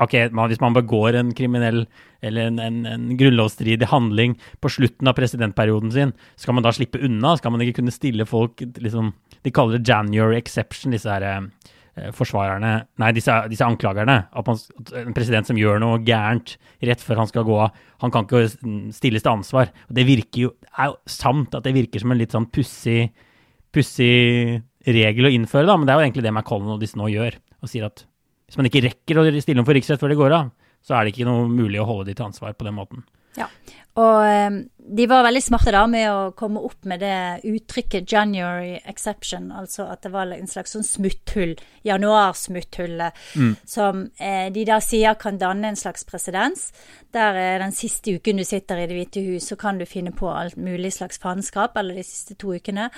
ok, 0.02 0.14
man, 0.34 0.50
hvis 0.50 0.62
man 0.62 0.76
begår 0.76 1.18
en 1.18 1.32
kriminell 1.36 1.84
eller 2.24 2.48
en, 2.48 2.58
en, 2.62 2.80
en, 2.88 3.06
grunnlovsstridig 3.18 3.90
handling 3.90 4.36
på 4.64 4.72
slutten 4.72 5.10
av 5.10 5.16
presidentperioden 5.18 5.92
sin, 5.94 6.14
skal 6.40 6.56
man 6.56 6.66
da 6.66 6.72
slippe 6.74 7.02
unna? 7.04 7.36
Skal 7.38 7.54
man 7.54 7.64
ikke 7.64 7.80
kunne 7.80 7.94
stille 7.94 8.26
folk 8.28 8.64
liksom, 8.80 9.12
De 9.44 9.52
kaller 9.54 9.78
det 9.78 9.88
January 9.88 10.38
exception, 10.40 10.94
disse 10.94 11.10
her 11.10 11.26
eh, 11.28 12.10
forsvarerne 12.16 12.72
Nei, 13.02 13.12
disse, 13.14 13.36
disse 13.52 13.66
anklagerne. 13.66 14.16
At, 14.32 14.48
man, 14.48 14.58
en 15.04 15.16
president 15.16 15.50
som 15.50 15.60
gjør 15.60 15.82
noe 15.82 16.00
gærent 16.06 16.56
rett 16.84 17.04
før 17.04 17.22
han 17.22 17.30
skal 17.30 17.46
gå 17.46 17.58
av, 17.66 17.76
han 18.02 18.14
kan 18.14 18.26
ikke 18.26 18.46
stilles 18.96 19.24
til 19.24 19.34
ansvar. 19.36 19.70
Og 19.88 19.98
det 19.98 20.08
virker 20.08 20.46
jo, 20.48 20.54
er 20.74 20.92
jo 20.92 20.98
sant 21.10 21.54
at 21.54 21.66
det 21.66 21.76
virker 21.76 22.02
som 22.02 22.14
en 22.14 22.20
litt 22.20 22.34
sånn 22.34 22.50
pussig 22.50 23.10
regel 24.84 25.28
å 25.28 25.32
innføre, 25.32 25.68
da, 25.68 25.76
men 25.78 25.86
det 25.88 25.94
er 25.94 26.00
jo 26.00 26.08
egentlig 26.08 26.24
det 26.26 26.32
McCollum 26.34 26.74
og 26.74 26.82
disse 26.82 26.98
nå 27.00 27.08
gjør, 27.12 27.38
og 27.62 27.70
sier 27.70 27.86
at 27.86 28.04
hvis 28.54 28.60
man 28.60 28.70
ikke 28.70 28.84
rekker 28.84 29.18
å 29.18 29.24
stille 29.42 29.58
dem 29.58 29.66
for 29.66 29.74
riksrett 29.74 29.98
før 29.98 30.12
det 30.12 30.20
går 30.20 30.32
av, 30.36 30.52
så 30.84 30.94
er 30.94 31.02
det 31.02 31.14
ikke 31.14 31.26
noe 31.26 31.48
mulig 31.50 31.80
å 31.82 31.88
holde 31.88 32.06
de 32.06 32.14
til 32.14 32.28
ansvar 32.28 32.54
på 32.54 32.66
den 32.68 32.76
måten. 32.76 33.02
Ja, 33.34 33.48
og 33.98 34.20
um, 34.22 34.60
de 34.94 35.06
var 35.10 35.24
veldig 35.26 35.42
smarte 35.42 35.72
da 35.74 35.80
med 35.90 36.06
å 36.06 36.30
komme 36.38 36.62
opp 36.62 36.86
med 36.86 37.02
det 37.02 37.46
uttrykket 37.50 38.06
'January 38.06 38.76
exception', 38.86 39.50
altså 39.50 39.88
at 39.90 40.06
det 40.06 40.12
var 40.14 40.30
en 40.30 40.50
slags 40.50 40.76
sånn 40.76 40.86
smutthull, 40.86 41.56
januarsmutthullet, 41.82 43.18
mm. 43.34 43.52
som 43.66 44.04
eh, 44.22 44.52
de 44.54 44.64
da 44.70 44.78
sier 44.78 45.18
kan 45.18 45.38
danne 45.38 45.72
en 45.72 45.78
slags 45.78 46.06
presedens. 46.06 46.70
Der 47.10 47.34
eh, 47.34 47.58
den 47.58 47.74
siste 47.74 48.14
uken 48.14 48.38
du 48.38 48.46
sitter 48.46 48.78
i 48.78 48.86
Det 48.86 48.98
hvite 49.00 49.26
hus, 49.26 49.50
så 49.50 49.58
kan 49.58 49.82
du 49.82 49.86
finne 49.86 50.14
på 50.14 50.30
alt 50.30 50.54
mulig 50.54 50.92
slags 50.94 51.18
faenskap, 51.18 51.74
eller 51.74 51.98
de 51.98 52.06
siste 52.06 52.38
to 52.38 52.54
ukene. 52.54 52.92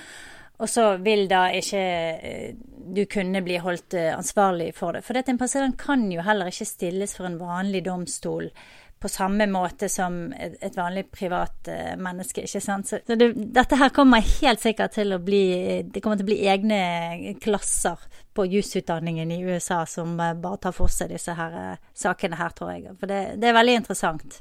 Og 0.58 0.70
så 0.70 0.86
vil 1.04 1.26
da 1.28 1.48
ikke 1.52 1.82
eh, 1.82 2.56
du 2.86 3.04
kunne 3.10 3.42
bli 3.44 3.58
holdt 3.60 3.96
eh, 3.98 4.14
ansvarlig 4.16 4.72
for 4.76 4.96
det. 4.96 5.04
For 5.04 5.16
dette, 5.16 5.32
en 5.34 5.40
president 5.40 5.76
kan 5.78 6.06
jo 6.12 6.24
heller 6.24 6.50
ikke 6.52 6.68
stilles 6.68 7.16
for 7.16 7.28
en 7.28 7.40
vanlig 7.40 7.84
domstol 7.86 8.50
på 8.96 9.10
samme 9.12 9.44
måte 9.52 9.90
som 9.92 10.30
et, 10.32 10.72
vanlig 10.72 11.02
privat 11.12 11.68
uh, 11.68 11.98
menneske, 12.00 12.46
ikke 12.46 12.62
sant. 12.64 12.88
Så, 12.88 13.02
det, 13.04 13.26
dette 13.52 13.76
her 13.76 13.92
kommer 13.92 14.24
helt 14.24 14.62
sikkert 14.62 14.94
til 14.96 15.12
å 15.12 15.18
bli 15.20 15.82
Det 15.84 16.00
kommer 16.00 16.16
til 16.16 16.24
å 16.24 16.30
bli 16.30 16.38
egne 16.48 17.34
klasser 17.44 18.00
på 18.32 18.46
jusutdanningen 18.48 19.34
i 19.36 19.42
USA 19.44 19.82
som 19.86 20.16
bare 20.16 20.56
tar 20.64 20.72
for 20.72 20.88
seg 20.88 21.12
disse 21.12 21.36
her 21.36 21.76
sakene 21.92 22.40
her, 22.40 22.56
tror 22.56 22.72
jeg. 22.72 22.96
For 22.96 23.12
det, 23.12 23.20
det 23.36 23.50
er 23.50 23.58
veldig 23.58 23.76
interessant. 23.82 24.40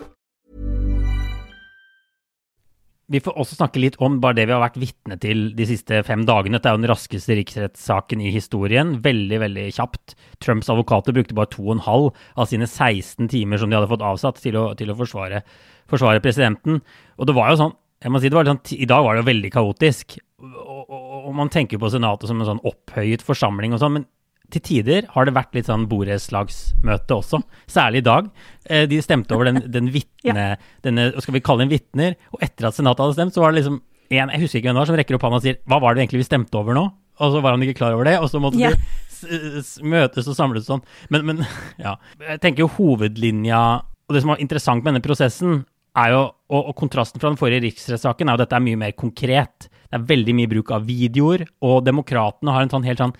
Vi 3.11 3.19
får 3.19 3.35
også 3.35 3.57
snakke 3.57 3.81
litt 3.83 3.97
om 3.99 4.19
bare 4.23 4.37
det 4.37 4.45
vi 4.47 4.53
har 4.55 4.61
vært 4.63 4.79
vitne 4.79 5.17
til 5.19 5.49
de 5.57 5.65
siste 5.67 5.99
fem 6.07 6.21
dagene. 6.27 6.55
Dette 6.55 6.71
er 6.71 6.77
jo 6.77 6.79
den 6.79 6.91
raskeste 6.91 7.35
riksrettssaken 7.35 8.23
i 8.23 8.31
historien. 8.31 8.93
Veldig, 9.03 9.39
veldig 9.43 9.65
kjapt. 9.75 10.15
Trumps 10.43 10.71
advokater 10.71 11.15
brukte 11.17 11.35
bare 11.35 11.51
to 11.51 11.65
og 11.65 11.73
en 11.75 11.83
halv 11.83 12.07
av 12.39 12.47
sine 12.47 12.69
16 12.69 13.27
timer 13.33 13.59
som 13.59 13.71
de 13.71 13.75
hadde 13.75 13.91
fått 13.91 14.05
avsatt 14.07 14.39
til 14.43 14.55
å, 14.61 14.69
til 14.79 14.93
å 14.93 14.97
forsvare, 15.01 15.43
forsvare, 15.91 16.23
presidenten. 16.23 16.79
Og 17.19 17.27
det 17.27 17.35
var 17.35 17.51
jo 17.51 17.59
sånn, 17.65 17.75
jeg 18.01 18.15
må 18.15 18.21
si 18.23 18.31
det 18.31 18.39
var 18.39 18.47
sånn, 18.47 18.63
I 18.79 18.89
dag 18.89 19.03
var 19.03 19.17
det 19.17 19.25
jo 19.25 19.29
veldig 19.33 19.53
kaotisk. 19.57 20.17
Og, 20.41 20.79
og, 20.87 21.03
og 21.27 21.35
man 21.37 21.51
tenker 21.51 21.81
på 21.81 21.91
Senatet 21.91 22.31
som 22.31 22.39
en 22.39 22.47
sånn 22.53 22.63
opphøyet 22.63 23.27
forsamling 23.27 23.75
og 23.75 23.83
sånn, 23.83 23.99
men 23.99 24.07
til 24.53 24.63
tider 24.65 25.07
har 25.13 25.27
det 25.27 25.35
vært 25.35 25.55
litt 25.57 25.69
sånn 25.69 25.87
borettslagsmøte 25.91 27.17
også, 27.17 27.41
særlig 27.71 28.01
i 28.03 28.07
dag. 28.07 28.31
Eh, 28.67 28.87
de 28.91 28.99
stemte 29.03 29.35
over 29.37 29.49
den, 29.49 29.63
den 29.75 29.91
vitne, 29.93 30.55
denne, 30.85 31.11
skal 31.23 31.37
vi 31.37 31.43
kalle 31.45 31.65
den 31.65 31.73
vitner, 31.73 32.17
og 32.35 32.43
etter 32.45 32.69
at 32.69 32.77
Senatet 32.77 33.05
hadde 33.05 33.17
stemt, 33.19 33.37
så 33.37 33.45
var 33.45 33.53
det 33.53 33.61
liksom 33.61 33.79
en, 34.11 34.33
jeg 34.33 34.41
husker 34.41 34.59
ikke 34.59 34.67
hvem 34.67 34.75
det 34.75 34.83
var, 34.83 34.89
som 34.89 34.97
rekker 34.99 35.17
opp 35.17 35.23
hånda 35.23 35.39
og 35.39 35.45
sier 35.45 35.61
hva 35.71 35.79
var 35.79 35.95
det 35.95 36.03
egentlig 36.03 36.25
vi 36.25 36.27
stemte 36.27 36.59
over 36.59 36.75
nå? 36.75 36.89
Og 37.21 37.35
så 37.35 37.41
var 37.43 37.55
han 37.55 37.63
ikke 37.63 37.77
klar 37.79 37.95
over 37.95 38.07
det, 38.07 38.17
og 38.19 38.27
så 38.31 38.41
måtte 38.41 38.59
ja. 38.59 38.71
de 38.73 39.61
møtes 39.87 40.27
og 40.27 40.35
samles 40.37 40.67
sånn. 40.67 40.81
Men, 41.13 41.27
men 41.27 41.43
ja, 41.85 41.95
jeg 42.25 42.41
tenker 42.43 42.65
jo 42.65 42.71
hovedlinja, 42.79 43.61
og 43.81 44.15
det 44.15 44.23
som 44.23 44.33
var 44.33 44.41
interessant 44.43 44.83
med 44.83 44.95
denne 44.95 45.05
prosessen, 45.05 45.61
er 45.99 46.13
jo, 46.13 46.23
og, 46.51 46.71
og 46.71 46.75
kontrasten 46.79 47.21
fra 47.21 47.31
den 47.31 47.39
forrige 47.39 47.65
riksrettssaken 47.65 48.29
er 48.29 48.35
jo 48.35 48.39
at 48.39 48.45
dette 48.45 48.57
er 48.57 48.63
mye 48.63 48.79
mer 48.79 48.95
konkret. 48.97 49.67
Det 49.67 49.99
er 49.99 50.07
veldig 50.07 50.35
mye 50.37 50.51
bruk 50.51 50.71
av 50.75 50.87
videoer, 50.87 51.43
og 51.67 51.83
demokratene 51.83 52.55
har 52.55 52.65
en 52.65 52.71
sånn 52.71 52.87
helt 52.87 53.03
sånn 53.03 53.15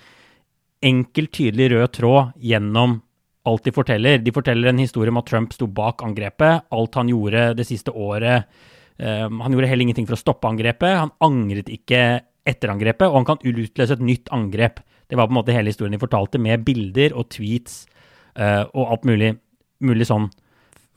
enkel, 0.81 1.29
tydelig 1.33 1.71
rød 1.75 1.91
tråd 1.97 2.35
gjennom 2.41 2.99
alt 3.47 3.65
de 3.65 3.73
forteller. 3.73 4.21
De 4.21 4.33
forteller 4.33 4.69
en 4.69 4.81
historie 4.81 5.13
om 5.13 5.19
at 5.21 5.29
Trump 5.29 5.53
sto 5.55 5.67
bak 5.69 6.03
angrepet. 6.05 6.67
Alt 6.73 6.97
han 6.99 7.09
gjorde 7.09 7.51
det 7.57 7.65
siste 7.69 7.93
året. 7.93 8.49
Um, 8.97 9.41
han 9.41 9.53
gjorde 9.53 9.69
heller 9.71 9.87
ingenting 9.87 10.09
for 10.09 10.17
å 10.17 10.21
stoppe 10.21 10.49
angrepet. 10.49 10.99
Han 10.99 11.13
angret 11.25 11.71
ikke 11.73 12.21
etter 12.47 12.73
angrepet, 12.73 13.07
og 13.07 13.21
han 13.21 13.29
kan 13.29 13.41
utløse 13.41 13.97
et 13.97 14.03
nytt 14.05 14.29
angrep. 14.33 14.81
Det 15.09 15.17
var 15.17 15.27
på 15.29 15.35
en 15.35 15.39
måte 15.41 15.55
hele 15.55 15.73
historien 15.73 15.93
de 15.93 16.01
fortalte, 16.01 16.41
med 16.41 16.63
bilder 16.65 17.15
og 17.17 17.29
tweets 17.33 17.83
uh, 18.37 18.65
og 18.71 18.93
alt 18.95 19.09
mulig, 19.09 19.33
mulig 19.83 20.07
sånn 20.09 20.29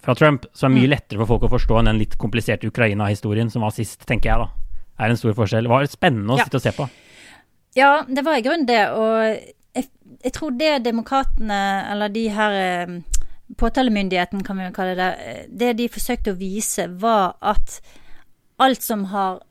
fra 0.05 0.15
Trump. 0.17 0.45
Så 0.53 0.67
det 0.67 0.71
er 0.71 0.77
mye 0.77 0.89
mm. 0.89 0.93
lettere 0.93 1.23
for 1.23 1.33
folk 1.33 1.49
å 1.49 1.55
forstå 1.57 1.81
enn 1.81 1.91
den 1.93 2.03
litt 2.03 2.17
kompliserte 2.21 2.69
Ukraina-historien 2.69 3.51
som 3.53 3.65
var 3.65 3.75
sist, 3.77 4.05
tenker 4.09 4.33
jeg, 4.33 4.45
da. 4.45 4.81
Er 5.01 5.11
en 5.11 5.19
stor 5.19 5.35
forskjell. 5.35 5.67
Det 5.67 5.73
var 5.73 5.89
spennende 5.91 6.37
å 6.37 6.39
ja. 6.39 6.47
sitte 6.47 6.61
og 6.61 6.65
se 6.65 6.73
på. 6.77 6.87
Ja, 7.75 7.91
det 8.07 8.23
var 8.23 8.39
i 8.39 8.45
grunnen 8.45 8.69
det. 8.69 8.83
Og 8.95 9.55
jeg 10.25 10.33
tror 10.33 10.55
det 10.57 10.85
demokratene, 10.85 11.61
eller 11.93 12.09
de 12.09 12.29
her 12.33 12.61
eh, 12.61 13.01
Påtalemyndigheten, 13.61 14.41
kan 14.45 14.57
vi 14.57 14.65
jo 14.65 14.73
kalle 14.73 14.95
det. 14.97 15.11
Eh, 15.21 15.43
det 15.49 15.75
de 15.79 15.89
forsøkte 15.93 16.33
å 16.33 16.39
vise, 16.41 16.89
var 16.89 17.37
at 17.45 17.81
alt 18.59 18.83
som 18.83 19.05
har 19.13 19.43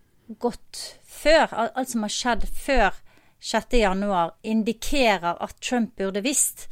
gått 0.42 0.82
før, 1.06 1.54
alt 1.54 1.92
som 1.92 2.06
har 2.06 2.14
skjedd 2.14 2.48
før 2.50 2.98
6.1, 3.44 4.34
indikerer 4.44 5.38
at 5.44 5.60
Trump 5.62 5.94
burde 6.00 6.24
visst 6.26 6.66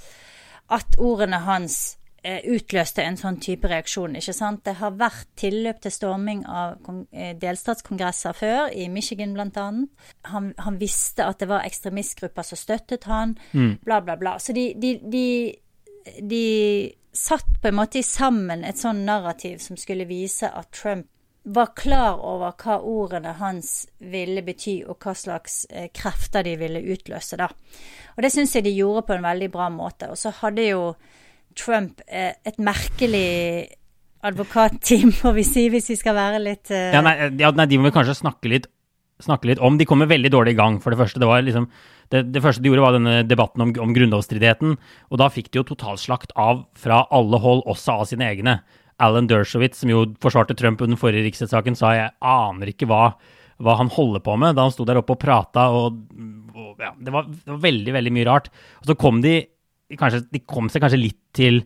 at 0.72 0.98
ordene 0.98 1.44
hans 1.46 1.98
utløste 2.24 3.02
en 3.02 3.18
sånn 3.18 3.40
type 3.42 3.70
reaksjon. 3.70 4.16
ikke 4.16 4.34
sant? 4.36 4.64
Det 4.66 4.76
har 4.78 4.98
vært 4.98 5.30
tilløp 5.42 5.82
til 5.82 5.94
storming 5.96 6.44
av 6.46 6.78
eh, 7.12 7.34
delstatskongresser 7.42 8.38
før, 8.38 8.70
i 8.74 8.88
Michigan 8.94 9.34
bl.a. 9.34 9.68
Han, 10.30 10.52
han 10.58 10.78
visste 10.82 11.26
at 11.26 11.42
det 11.42 11.50
var 11.50 11.66
ekstremistgrupper 11.66 12.46
som 12.46 12.60
støttet 12.62 13.08
han, 13.10 13.38
mm. 13.54 13.80
bla, 13.86 14.02
bla, 14.06 14.18
bla. 14.22 14.36
Så 14.40 14.54
de, 14.54 14.72
de, 14.78 15.00
de, 15.02 15.26
de 16.22 16.46
satt 17.12 17.58
på 17.62 17.72
en 17.72 17.80
måte 17.80 18.04
sammen 18.06 18.64
et 18.64 18.78
sånn 18.78 19.02
narrativ 19.08 19.58
som 19.64 19.80
skulle 19.80 20.06
vise 20.10 20.50
at 20.50 20.70
Trump 20.78 21.10
var 21.44 21.72
klar 21.74 22.20
over 22.22 22.54
hva 22.62 22.76
ordene 22.86 23.34
hans 23.40 23.88
ville 23.98 24.44
bety, 24.46 24.84
og 24.86 25.02
hva 25.02 25.16
slags 25.18 25.64
eh, 25.70 25.90
krefter 25.90 26.46
de 26.46 26.54
ville 26.60 26.84
utløse, 26.94 27.40
da. 27.40 27.48
Og 28.14 28.22
det 28.22 28.30
syns 28.34 28.54
jeg 28.56 28.68
de 28.68 28.76
gjorde 28.76 29.08
på 29.08 29.16
en 29.16 29.26
veldig 29.26 29.50
bra 29.50 29.72
måte. 29.74 30.12
Og 30.14 30.20
så 30.22 30.30
hadde 30.38 30.68
jo 30.68 30.84
Trump 31.58 32.02
et 32.08 32.60
merkelig 32.62 33.70
advokatteam, 34.26 35.14
får 35.22 35.38
vi 35.38 35.46
si, 35.48 35.66
hvis 35.74 35.90
vi 35.94 35.98
skal 36.00 36.18
være 36.18 36.42
litt 36.44 36.72
uh... 36.74 36.92
ja, 36.96 37.02
nei, 37.06 37.16
ja, 37.42 37.52
nei, 37.56 37.68
de 37.70 37.80
må 37.80 37.90
vi 37.90 37.96
kanskje 37.96 38.20
snakke 38.22 38.52
litt, 38.52 38.68
snakke 39.22 39.50
litt, 39.50 39.62
om. 39.62 39.80
De 39.80 39.88
kommer 39.90 40.10
veldig 40.10 40.32
dårlig 40.34 40.56
i 40.56 40.60
gang, 40.60 40.80
for 40.82 40.94
det 40.94 41.02
første. 41.02 41.22
Det, 41.22 41.30
var 41.30 41.44
liksom, 41.46 41.68
det, 42.14 42.26
det 42.34 42.44
første 42.44 42.64
de 42.64 42.72
gjorde, 42.72 42.86
var 42.86 42.98
denne 42.98 43.18
debatten 43.28 43.66
om, 43.66 43.74
om 43.86 43.96
grunnlovsstridigheten. 43.98 44.78
Og 45.10 45.22
da 45.22 45.30
fikk 45.34 45.52
de 45.52 45.62
jo 45.62 45.68
totalslakt 45.74 46.34
av 46.40 46.66
fra 46.78 47.04
alle 47.14 47.42
hold, 47.42 47.66
også 47.70 48.02
av 48.02 48.10
sine 48.10 48.30
egne. 48.30 48.60
Alan 49.02 49.30
Dershowitz, 49.30 49.82
som 49.82 49.90
jo 49.90 50.06
forsvarte 50.22 50.58
Trump 50.58 50.82
under 50.86 51.00
forrige 51.00 51.26
riksrettssaken, 51.26 51.78
sa 51.78 51.96
jeg 51.98 52.14
aner 52.22 52.70
ikke 52.70 52.90
hva, 52.90 53.16
hva, 53.62 53.78
han 53.80 53.90
holder 53.94 54.22
på 54.26 54.36
med, 54.42 54.54
da 54.58 54.68
han 54.68 54.74
sto 54.74 54.86
der 54.86 55.00
oppe 55.02 55.16
og 55.16 55.22
prata. 55.24 55.70
Og, 55.74 55.98
og 56.54 56.84
ja, 56.84 56.94
det, 56.98 57.14
var, 57.14 57.30
det 57.30 57.50
var 57.50 57.64
veldig, 57.66 57.96
veldig 57.98 58.14
mye 58.18 58.30
rart. 58.30 58.52
Og 58.84 58.92
så 58.92 58.98
kom 59.02 59.24
de 59.26 59.40
kanskje, 60.00 60.26
de 60.32 60.42
kom 60.48 60.70
seg 60.72 60.84
kanskje 60.84 61.00
litt 61.02 61.22
til 61.36 61.64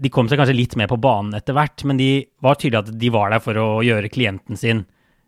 De 0.00 0.08
kom 0.08 0.30
seg 0.30 0.38
kanskje 0.40 0.56
litt 0.56 0.74
mer 0.80 0.88
på 0.88 0.96
banen 0.96 1.36
etter 1.36 1.52
hvert, 1.52 1.82
men 1.84 1.98
de 2.00 2.24
var 2.40 2.56
tydelige 2.56 2.86
at 2.86 2.98
de 3.02 3.08
var 3.12 3.34
der 3.34 3.42
for 3.44 3.58
å 3.60 3.66
gjøre 3.84 4.08
klienten 4.08 4.56
sin, 4.56 4.86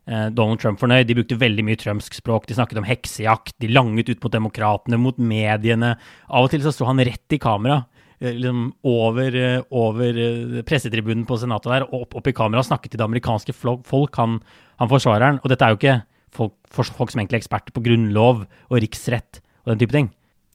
eh, 0.08 0.30
Donald 0.32 0.62
Trump, 0.62 0.80
fornøyd. 0.80 1.04
De 1.10 1.16
brukte 1.18 1.36
veldig 1.36 1.64
mye 1.66 1.76
trumsk 1.76 2.16
språk. 2.16 2.46
De 2.48 2.56
snakket 2.56 2.80
om 2.80 2.88
heksejakt. 2.88 3.52
De 3.60 3.68
langet 3.68 4.08
ut 4.08 4.22
mot 4.24 4.32
demokratene, 4.32 4.96
mot 4.96 5.18
mediene. 5.20 5.98
Av 6.30 6.46
og 6.46 6.54
til 6.54 6.64
så 6.64 6.72
sto 6.72 6.88
han 6.88 7.04
rett 7.04 7.36
i 7.36 7.40
kamera. 7.42 7.82
Eh, 8.22 8.32
liksom 8.32 8.72
over, 8.88 9.36
eh, 9.36 9.60
over 9.70 10.62
pressetribunen 10.62 11.26
på 11.26 11.36
Senatet 11.36 11.68
der, 11.74 11.86
opp, 11.92 12.16
opp 12.16 12.26
i 12.26 12.32
kamera 12.32 12.62
og 12.62 12.68
snakket 12.70 12.94
til 12.94 13.02
det 13.02 13.08
amerikanske 13.10 13.52
folk, 13.52 14.16
han, 14.16 14.40
han 14.78 14.88
forsvareren. 14.88 15.42
Og 15.42 15.52
dette 15.52 15.68
er 15.68 15.74
jo 15.74 15.80
ikke 15.82 15.98
folk, 16.32 16.54
folk 16.70 17.10
som 17.10 17.20
egentlig 17.20 17.40
er 17.40 17.44
eksperter 17.44 17.74
på 17.74 17.84
grunnlov 17.84 18.46
og 18.46 18.80
riksrett 18.80 19.42
og 19.66 19.74
den 19.74 19.82
type 19.82 19.96
ting. 19.96 20.10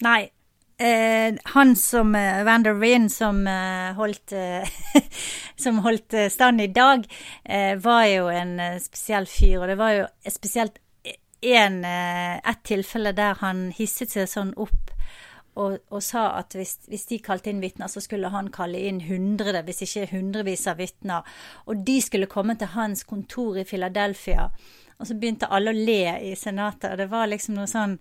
Nei, 0.05 0.29
Eh, 0.79 1.33
han 1.43 1.75
som 1.75 2.15
eh, 2.15 2.43
Vander 2.43 2.73
Wien, 2.73 3.09
som 3.09 3.47
eh, 3.47 3.93
holdt, 3.97 4.31
eh, 4.31 4.67
som 5.55 5.79
holdt 5.79 6.13
eh, 6.13 6.29
stand 6.29 6.61
i 6.61 6.67
dag, 6.67 7.07
eh, 7.43 7.75
var 7.81 8.05
jo 8.05 8.27
en 8.29 8.59
spesiell 8.81 9.25
fyr. 9.25 9.63
Og 9.63 9.71
det 9.71 9.77
var 9.79 9.95
jo 9.95 10.05
spesielt 10.29 10.77
en, 11.41 11.83
et 11.85 12.61
tilfelle 12.65 13.13
der 13.17 13.37
han 13.41 13.67
hisset 13.77 14.13
seg 14.13 14.29
sånn 14.29 14.55
opp 14.57 14.87
og, 15.57 15.77
og 15.93 16.01
sa 16.05 16.27
at 16.37 16.53
hvis, 16.57 16.75
hvis, 16.89 17.05
de 17.09 17.19
kalte 17.25 17.49
inn 17.49 17.61
vitner, 17.61 17.89
så 17.89 18.01
skulle 18.03 18.29
han 18.33 18.51
kalle 18.53 18.81
inn 18.89 18.99
hundre, 19.07 19.63
hvis 19.65 19.83
ikke 19.87 20.11
hundrevis 20.11 20.67
av 20.69 20.77
vitner. 20.81 21.25
Og 21.65 21.81
de 21.87 21.97
skulle 22.03 22.29
komme 22.29 22.57
til 22.59 22.73
hans 22.75 23.01
kontor 23.09 23.57
i 23.57 23.65
Philadelphia. 23.65 24.51
Og 24.97 25.09
så 25.09 25.17
begynte 25.17 25.49
alle 25.49 25.73
å 25.73 25.77
le 25.77 26.01
i 26.29 26.35
Senatet. 26.37 26.91
Og 26.91 27.01
det 27.01 27.09
var 27.09 27.29
liksom 27.31 27.57
noe 27.57 27.69
sånn 27.69 27.97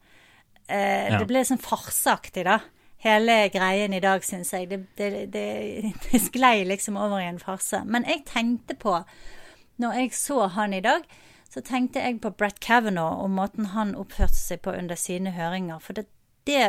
Eh, 0.68 1.12
ja. 1.12 1.20
Det 1.20 1.28
ble 1.28 1.44
sånn 1.46 1.62
farseaktig, 1.62 2.46
da. 2.49 2.61
Hele 3.04 3.37
greien 3.54 3.94
i 3.94 4.02
dag, 4.02 4.25
syns 4.25 4.52
jeg. 4.54 4.70
Det, 4.70 4.80
det, 4.99 5.11
det, 5.35 5.46
det, 6.06 6.20
sklei 6.23 6.64
liksom 6.66 6.99
over 6.99 7.20
i 7.23 7.28
en 7.28 7.40
farse. 7.42 7.85
Men 7.87 8.06
jeg 8.08 8.25
tenkte 8.28 8.78
på, 8.78 8.99
når 9.82 10.00
jeg 10.00 10.12
så 10.18 10.46
han 10.56 10.75
i 10.75 10.82
dag, 10.85 11.06
så 11.52 11.62
tenkte 11.64 12.02
jeg 12.02 12.20
på 12.20 12.32
Brett 12.35 12.58
Kavanaugh 12.61 13.23
og 13.23 13.32
måten 13.32 13.70
han 13.76 13.94
oppførte 13.96 14.37
seg 14.37 14.64
på 14.64 14.75
under 14.75 14.99
sine 14.99 15.32
høringer. 15.37 15.78
For 15.80 15.96
det, 15.96 16.08
det 16.49 16.64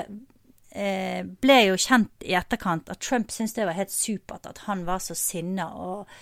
eh, 0.72 1.24
ble 1.26 1.58
jo 1.72 1.80
kjent 1.82 2.28
i 2.28 2.36
etterkant 2.38 2.92
at 2.94 3.02
Trump 3.04 3.34
syntes 3.34 3.58
det 3.58 3.66
var 3.68 3.80
helt 3.80 3.94
supert 3.94 4.46
at 4.48 4.66
han 4.68 4.86
var 4.88 5.02
så 5.04 5.18
sinna 5.18 5.72
og, 5.74 6.14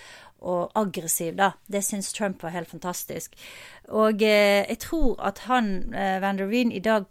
og 0.46 0.72
aggressiv, 0.80 1.36
da. 1.42 1.52
Det 1.68 1.84
syns 1.84 2.14
Trump 2.16 2.42
var 2.46 2.56
helt 2.56 2.72
fantastisk. 2.72 3.36
Og 3.92 4.24
eh, 4.24 4.64
jeg 4.64 4.80
tror 4.88 5.20
at 5.28 5.44
han, 5.50 5.94
eh, 5.94 6.18
Van 6.24 6.40
der 6.40 6.50
Veen 6.50 6.72
i 6.72 6.84
dag 6.84 7.10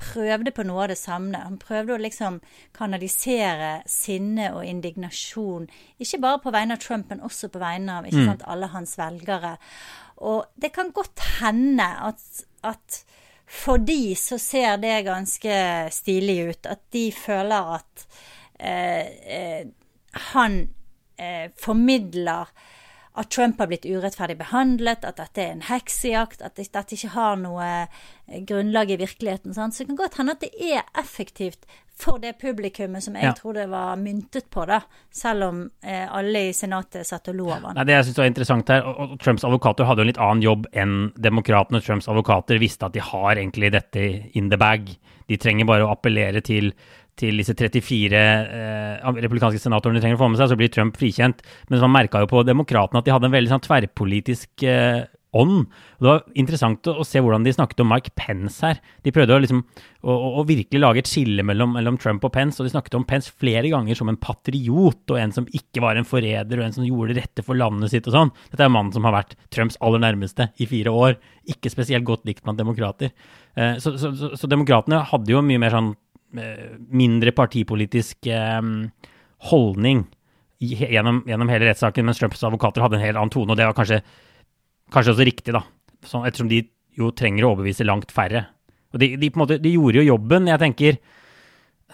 prøvde 0.00 0.52
på 0.54 0.64
noe 0.66 0.84
av 0.84 0.90
det 0.92 0.98
samme. 1.00 1.40
Han 1.42 1.58
prøvde 1.60 1.96
å 1.96 2.02
liksom 2.02 2.40
kanalisere 2.76 3.80
sinne 3.90 4.50
og 4.56 4.64
indignasjon, 4.66 5.68
ikke 6.02 6.22
bare 6.22 6.42
på 6.44 6.54
vegne 6.54 6.76
av 6.76 6.82
Trump, 6.84 7.10
men 7.10 7.24
også 7.26 7.50
på 7.52 7.62
vegne 7.62 8.00
av 8.00 8.08
ikke 8.08 8.26
sant, 8.30 8.46
alle 8.46 8.70
hans 8.72 8.96
velgere. 9.00 9.56
Og 10.26 10.46
det 10.56 10.72
kan 10.76 10.92
godt 10.96 11.20
hende 11.40 11.86
at, 12.08 12.24
at 12.64 13.02
for 13.46 13.78
de 13.78 14.14
så 14.18 14.38
ser 14.42 14.80
det 14.82 15.04
ganske 15.06 15.58
stilig 15.94 16.38
ut. 16.50 16.66
At 16.66 16.82
de 16.92 17.04
føler 17.14 17.74
at 17.76 18.06
eh, 18.58 19.12
eh, 19.36 19.66
han 20.32 20.58
eh, 21.18 21.52
formidler 21.60 22.50
at 23.16 23.30
Trump 23.32 23.58
har 23.62 23.70
blitt 23.70 23.86
urettferdig 23.88 24.36
behandlet, 24.38 25.04
at 25.08 25.16
dette 25.16 25.42
er 25.42 25.54
en 25.54 25.64
heksejakt, 25.70 26.42
at 26.44 26.56
dette 26.60 26.84
ikke 26.96 27.14
har 27.14 27.36
noe 27.40 27.64
eh, 27.64 28.42
grunnlag 28.48 28.90
i 28.92 28.98
virkeligheten. 29.00 29.54
Sant? 29.56 29.74
Så 29.74 29.84
det 29.84 29.90
kan 29.92 29.96
godt 30.04 30.18
hende 30.20 30.36
at 30.36 30.44
det 30.44 30.52
er 30.60 30.82
effektivt 31.00 31.64
for 31.96 32.18
det 32.20 32.34
publikummet 32.36 33.00
som 33.06 33.14
jeg 33.16 33.24
Ja. 33.24 33.32
tror 33.32 33.54
det 33.56 33.70
var 33.72 33.96
myntet 33.96 34.50
på, 34.52 34.66
da. 34.68 34.82
Selv 35.10 35.46
om 35.46 35.62
eh, 35.82 36.04
alle 36.12 36.42
i 36.50 36.52
Senatet 36.52 37.06
satt 37.08 37.28
og 37.32 37.38
lo 37.38 37.46
av 37.54 37.62
han. 37.70 37.74
Nei, 37.78 37.84
det 37.88 37.94
jeg 37.96 38.04
synes 38.10 38.18
var 38.20 38.28
interessant 38.28 38.68
her, 38.74 38.84
og, 38.84 39.00
og 39.00 39.18
Trumps 39.24 39.46
advokater 39.48 39.88
hadde 39.88 40.04
jo 40.04 40.04
en 40.04 40.10
litt 40.12 40.20
annen 40.20 40.44
jobb 40.44 40.66
enn 40.76 40.94
demokratene. 41.16 41.80
Trumps 41.80 42.08
advokater 42.12 42.60
visste 42.60 42.84
at 42.90 42.92
de 42.92 43.00
har 43.00 43.36
egentlig 43.40 43.72
dette 43.72 44.04
in 44.36 44.50
the 44.52 44.60
bag. 44.60 44.92
De 45.26 45.40
trenger 45.40 45.64
bare 45.64 45.88
å 45.88 45.94
appellere 45.96 46.44
til, 46.44 46.74
til 47.20 47.40
disse 47.40 47.56
34 47.56 48.20
eh, 48.20 49.20
republikanske 49.24 49.62
senatorene 49.62 49.98
de 49.98 50.04
trenger 50.04 50.18
å 50.18 50.24
få 50.24 50.30
med 50.32 50.40
seg, 50.40 50.52
så 50.52 50.58
blir 50.60 50.72
Trump 50.72 50.98
frikjent. 51.00 51.42
Men 51.70 51.84
man 51.86 51.94
merka 51.96 52.22
jo 52.22 52.30
på 52.30 52.44
demokratene 52.46 53.00
at 53.00 53.08
de 53.08 53.14
hadde 53.14 53.30
en 53.30 53.36
veldig 53.36 53.54
sånn 53.54 53.64
tverrpolitisk 53.64 54.66
eh, 54.68 55.06
ånd. 55.36 55.66
Og 55.98 56.04
Det 56.04 56.10
var 56.10 56.22
interessant 56.38 56.88
å, 56.90 56.96
å 57.00 57.06
se 57.06 57.20
hvordan 57.22 57.44
de 57.46 57.54
snakket 57.54 57.82
om 57.82 57.90
Mike 57.92 58.12
Pence 58.18 58.64
her. 58.64 58.80
De 59.04 59.12
prøvde 59.14 59.36
å, 59.36 59.42
liksom, 59.42 59.62
å, 60.04 60.16
å, 60.40 60.44
virkelig 60.48 60.82
lage 60.82 61.02
et 61.02 61.10
skille 61.10 61.44
mellom, 61.46 61.74
mellom 61.76 61.98
Trump 62.00 62.24
og 62.26 62.32
Pence, 62.34 62.60
og 62.60 62.68
de 62.68 62.74
snakket 62.74 62.98
om 62.98 63.06
Pence 63.08 63.32
flere 63.32 63.70
ganger 63.72 63.98
som 63.98 64.10
en 64.12 64.20
patriot, 64.20 65.02
og 65.12 65.20
en 65.20 65.34
som 65.36 65.48
ikke 65.56 65.82
var 65.84 65.98
en 65.98 66.08
forræder, 66.08 66.60
og 66.60 66.68
en 66.68 66.76
som 66.78 66.86
gjorde 66.86 67.16
det 67.16 67.26
rette 67.26 67.46
for 67.46 67.58
landet 67.58 67.92
sitt 67.92 68.08
og 68.10 68.16
sånn. 68.16 68.34
Dette 68.52 68.66
er 68.66 68.72
mannen 68.72 68.94
som 68.96 69.06
har 69.08 69.16
vært 69.16 69.36
Trumps 69.54 69.78
aller 69.84 70.02
nærmeste 70.04 70.50
i 70.60 70.68
fire 70.70 70.94
år. 70.94 71.20
Ikke 71.52 71.72
spesielt 71.72 72.06
godt 72.08 72.26
likt 72.28 72.44
blant 72.46 72.60
demokrater. 72.60 73.12
Eh, 73.56 73.76
Så, 73.82 73.96
så, 74.00 74.12
så, 74.16 74.34
så 74.36 74.50
demokratene 74.50 75.04
hadde 75.10 75.32
jo 75.32 75.44
mye 75.44 75.60
mer 75.60 75.74
sånn 75.74 75.94
mindre 76.32 77.32
partipolitisk 77.36 78.26
eh, 78.26 78.62
holdning 79.50 80.04
gjennom, 80.58 81.22
gjennom 81.28 81.50
hele 81.52 81.68
rettssaken, 81.68 82.06
mens 82.06 82.20
Trumps 82.20 82.44
advokater 82.46 82.84
hadde 82.84 82.98
en 82.98 83.04
helt 83.04 83.20
annen 83.20 83.32
tone, 83.32 83.52
og 83.52 83.58
det 83.58 83.68
var 83.68 83.76
kanskje 83.76 84.02
Kanskje 84.86 85.16
også 85.16 85.24
riktig, 85.26 85.50
da, 85.50 85.64
Så, 86.06 86.20
ettersom 86.22 86.46
de 86.46 86.60
jo 86.94 87.08
trenger 87.10 87.42
å 87.42 87.48
overbevise 87.56 87.82
langt 87.82 88.12
færre. 88.14 88.44
Og 88.94 89.00
de, 89.02 89.08
de, 89.18 89.30
måte, 89.34 89.56
de 89.58 89.72
gjorde 89.72 89.98
jo 89.98 90.12
jobben. 90.12 90.46
Jeg 90.46 90.62
tenker 90.62 90.98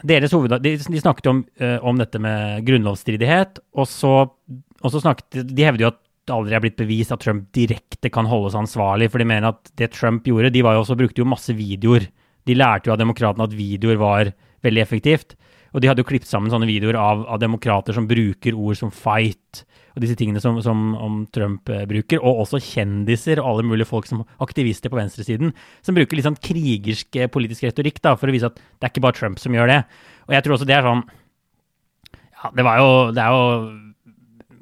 deres 0.05 0.35
hoved, 0.37 0.53
de, 0.61 0.75
de 0.77 1.01
snakket 1.01 1.31
om, 1.31 1.41
uh, 1.63 1.79
om 1.89 1.97
dette 1.97 2.21
med 2.21 2.67
grunnlovsstridighet, 2.69 3.63
og 3.73 3.89
så, 3.89 4.13
og 4.29 4.93
så 4.93 5.01
snakket 5.01 5.41
De 5.49 5.65
hevder 5.65 5.87
jo 5.87 5.91
at 5.95 6.03
det 6.29 6.37
aldri 6.37 6.59
er 6.59 6.63
blitt 6.63 6.79
bevist 6.79 7.17
at 7.17 7.25
Trump 7.25 7.49
direkte 7.57 8.13
kan 8.13 8.29
holdes 8.29 8.61
ansvarlig, 8.61 9.09
for 9.11 9.25
de 9.25 9.31
mener 9.33 9.55
at 9.55 9.73
det 9.81 9.91
Trump 9.97 10.29
gjorde 10.29 10.53
De 10.55 10.63
var 10.69 10.77
jo 10.77 10.85
også, 10.85 10.99
brukte 11.01 11.25
jo 11.25 11.33
masse 11.33 11.57
videoer. 11.57 12.07
De 12.49 12.57
lærte 12.57 12.89
jo 12.89 12.95
av 12.95 13.01
demokratene 13.01 13.47
at 13.47 13.57
videoer 13.57 14.01
var 14.01 14.33
veldig 14.65 14.83
effektivt. 14.83 15.37
Og 15.73 15.81
de 15.81 15.89
hadde 15.89 16.05
jo 16.05 16.09
klippet 16.09 16.29
sammen 16.29 16.53
sånne 16.53 16.69
videoer 16.69 16.99
av, 17.01 17.25
av 17.31 17.41
demokrater 17.41 17.97
som 17.97 18.09
bruker 18.09 18.57
ord 18.57 18.77
som 18.79 18.93
fight 18.93 19.65
og 19.93 20.01
disse 20.05 20.17
tingene 20.17 20.41
som, 20.41 20.57
som 20.65 20.95
om 20.97 21.17
Trump 21.35 21.69
eh, 21.73 21.85
bruker, 21.89 22.21
og 22.25 22.45
også 22.47 22.61
kjendiser 22.65 23.43
og 23.43 23.49
alle 23.51 23.67
mulige 23.69 23.89
folk 23.91 24.09
som 24.09 24.23
aktivister 24.41 24.93
på 24.93 24.97
venstresiden, 24.97 25.53
som 25.85 25.97
bruker 25.97 26.17
litt 26.17 26.29
sånn 26.29 26.39
krigersk 26.41 27.19
eh, 27.21 27.29
politisk 27.33 27.67
retorikk 27.69 28.01
da, 28.05 28.15
for 28.17 28.31
å 28.31 28.35
vise 28.35 28.49
at 28.49 28.57
det 28.57 28.89
er 28.89 28.93
ikke 28.95 29.05
bare 29.05 29.19
Trump 29.19 29.43
som 29.43 29.57
gjør 29.57 29.69
det. 29.69 29.81
Og 30.29 30.37
jeg 30.37 30.47
tror 30.47 30.57
også 30.57 30.69
det 30.71 30.79
er 30.79 30.89
sånn 30.89 31.05
Ja, 32.43 32.51
det 32.57 32.65
jo 32.65 32.89
Det 33.15 33.23
er 33.23 33.35
jo 33.37 33.43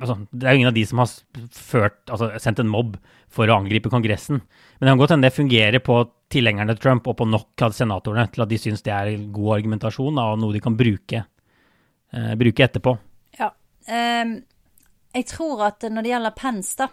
altså, 0.00 0.16
det 0.32 0.46
er 0.46 0.54
jo 0.54 0.60
ingen 0.60 0.70
av 0.70 0.76
de 0.76 0.84
som 0.88 1.02
har 1.02 1.12
ført, 1.54 2.00
altså, 2.08 2.30
sendt 2.42 2.62
en 2.62 2.70
mobb 2.72 2.96
for 3.30 3.50
å 3.50 3.58
angripe 3.60 3.92
Kongressen. 3.92 4.40
Men 4.40 4.86
det 4.86 4.92
kan 4.92 5.02
godt 5.02 5.14
hende 5.14 5.28
det 5.28 5.36
fungerer 5.36 5.84
på 5.84 6.00
tilhengerne 6.32 6.74
til 6.74 6.82
Trump 6.84 7.08
og 7.10 7.18
på 7.18 7.26
nok 7.28 7.66
av 7.66 7.74
senatorene 7.76 8.26
til 8.32 8.44
at 8.44 8.50
de 8.50 8.60
syns 8.60 8.84
det 8.86 8.94
er 8.94 9.12
god 9.34 9.58
argumentasjon 9.58 10.18
da, 10.18 10.30
og 10.32 10.40
noe 10.42 10.56
de 10.56 10.62
kan 10.64 10.78
bruke, 10.78 11.24
eh, 12.14 12.32
bruke 12.38 12.66
etterpå. 12.66 12.96
Ja. 13.38 13.52
ehm, 13.86 14.40
jeg 15.14 15.26
tror 15.26 15.66
at 15.66 15.86
når 15.90 16.06
det 16.06 16.12
gjelder 16.12 16.36
Pence, 16.38 16.76
da, 16.78 16.88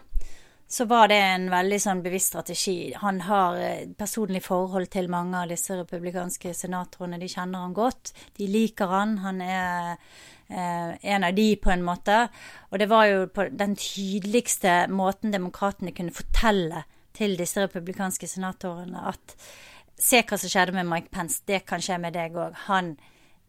så 0.68 0.84
var 0.84 1.08
det 1.08 1.16
en 1.16 1.46
veldig 1.50 1.78
sånn 1.80 2.00
bevisst 2.04 2.34
strategi. 2.34 2.92
Han 3.00 3.22
har 3.24 3.56
eh, 3.56 3.86
personlig 3.96 4.42
forhold 4.44 4.90
til 4.92 5.08
mange 5.08 5.40
av 5.40 5.48
disse 5.48 5.78
republikanske 5.78 6.52
senatorene. 6.54 7.20
De 7.22 7.28
kjenner 7.30 7.64
han 7.64 7.76
godt. 7.76 8.12
De 8.36 8.50
liker 8.52 8.92
han. 8.92 9.16
Han 9.24 9.40
er 9.40 9.94
eh, 9.94 10.18
en 10.48 11.24
av 11.26 11.34
de, 11.36 11.44
på 11.60 11.70
en 11.70 11.82
måte. 11.84 12.22
Og 12.70 12.80
det 12.80 12.86
var 12.88 13.04
jo 13.04 13.26
på 13.28 13.44
den 13.52 13.74
tydeligste 13.76 14.86
måten 14.88 15.34
demokratene 15.34 15.92
kunne 15.92 16.14
fortelle 16.16 16.86
til 17.12 17.36
disse 17.36 17.60
republikanske 17.60 18.30
senatorene 18.30 19.02
at 19.10 19.36
Se 19.98 20.20
hva 20.22 20.36
som 20.38 20.50
skjedde 20.50 20.76
med 20.76 20.86
Mike 20.86 21.10
Pence. 21.10 21.42
Det 21.46 21.64
kan 21.66 21.82
skje 21.82 21.98
med 21.98 22.14
deg 22.14 22.36
òg. 22.38 22.54
Han 22.68 22.92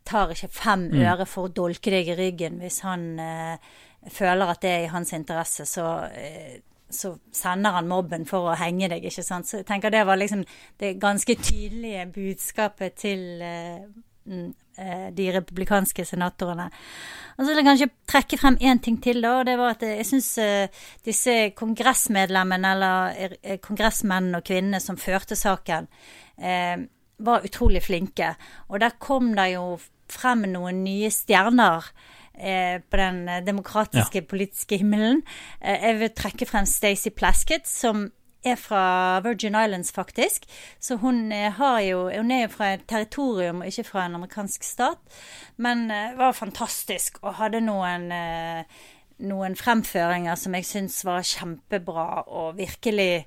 tar 0.10 0.34
ikke 0.34 0.50
fem 0.50 0.88
øre 0.98 1.28
for 1.30 1.46
å 1.46 1.54
dolke 1.54 1.94
deg 1.94 2.10
i 2.10 2.18
ryggen 2.18 2.58
hvis 2.64 2.80
han 2.82 3.06
eh, 3.22 3.70
føler 4.10 4.50
at 4.50 4.64
det 4.64 4.72
er 4.72 4.86
i 4.88 4.92
hans 4.94 5.14
interesse. 5.14 5.68
Så, 5.70 5.86
eh, 6.10 6.60
så 6.90 7.14
sender 7.36 7.78
han 7.78 7.90
mobben 7.92 8.26
for 8.26 8.50
å 8.50 8.58
henge 8.58 8.90
deg, 8.90 9.06
ikke 9.06 9.26
sant. 9.26 9.50
Så 9.50 9.62
jeg 9.62 9.68
tenker 9.70 9.94
det 9.94 10.06
var 10.10 10.18
liksom 10.18 10.42
det 10.82 10.96
ganske 11.02 11.36
tydelige 11.38 12.08
budskapet 12.16 12.98
til 13.06 13.44
eh, 13.46 13.86
mm, 13.86 13.94
eh, 13.94 14.09
de 14.30 15.26
republikanske 15.36 16.06
senatorene. 16.08 16.70
Og 17.36 17.42
så 17.42 17.50
vil 17.50 17.60
jeg 17.60 17.65
kanskje 17.68 17.88
trekke 18.08 18.38
frem 18.39 18.58
én 18.63 18.80
ting 18.84 19.00
til, 19.04 19.20
da. 19.24 19.34
og 19.39 19.46
Det 19.50 19.58
var 19.60 19.74
at 19.76 19.84
jeg 19.84 20.06
syns 20.08 20.30
disse 21.04 21.36
kongressmedlemmene, 21.60 22.72
eller 22.76 23.36
eh, 23.44 23.60
kongressmennene 23.60 24.39
og 24.39 24.48
-kvinnene 24.48 24.80
som 24.80 24.98
førte 24.98 25.36
saken, 25.36 25.88
eh, 26.38 26.78
var 27.20 27.44
utrolig 27.44 27.84
flinke. 27.84 28.36
Og 28.70 28.80
der 28.80 28.96
kom 29.00 29.36
det 29.36 29.54
jo 29.54 29.80
frem 30.10 30.46
noen 30.52 30.84
nye 30.84 31.12
stjerner 31.13 31.92
eh, 32.39 32.80
på 32.80 32.98
den 32.98 33.26
demokratiske 33.46 33.46
demokratiske 33.46 34.22
politiske 34.30 34.78
himmelen. 34.78 35.22
Eh, 35.62 35.84
jeg 35.84 36.00
vil 36.00 36.15
trekke 36.15 36.46
frem 36.50 36.65
Stacey 36.65 37.12
Plaskett, 37.12 37.68
som 37.68 38.10
er 38.43 38.56
fra 38.56 39.19
Virgin 39.19 39.56
Islands, 39.56 39.91
faktisk. 39.91 40.45
Så 40.80 40.95
hun, 40.95 41.32
eh, 41.32 41.52
har 41.52 41.80
jo, 41.82 42.10
hun 42.10 42.32
er 42.32 42.41
jo 42.41 42.54
fra 42.54 42.73
et 42.73 42.88
territorium, 42.88 43.62
og 43.62 43.67
ikke 43.67 43.84
fra 43.84 44.06
en 44.06 44.15
amerikansk 44.15 44.63
stat. 44.63 45.19
Men 45.58 45.91
uh, 45.91 46.17
var 46.17 46.32
fantastisk 46.32 47.19
og 47.21 47.36
hadde 47.41 47.62
noen 47.62 48.12
uh, 48.12 48.63
noen 49.19 49.56
fremføringer 49.60 50.38
som 50.39 50.56
jeg 50.56 50.67
syns 50.67 51.02
var 51.04 51.25
kjempebra, 51.28 52.23
og 52.32 52.56
virkelig 52.56 53.25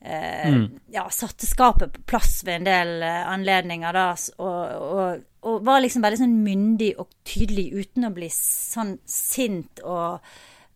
eh, 0.00 0.58
ja, 0.94 1.02
satte 1.10 1.48
skapet 1.48 1.96
på 1.96 2.04
plass 2.12 2.44
ved 2.46 2.60
en 2.60 2.68
del 2.68 3.02
anledninger. 3.02 3.96
Da, 3.96 4.04
og, 4.38 4.86
og, 4.86 5.24
og 5.50 5.66
var 5.66 5.82
liksom 5.82 6.04
veldig 6.06 6.20
sånn 6.20 6.38
myndig 6.44 6.92
og 7.02 7.10
tydelig 7.26 7.72
uten 7.74 8.06
å 8.06 8.12
bli 8.14 8.30
sånn 8.30 8.96
sint 9.02 9.82
og 9.82 10.22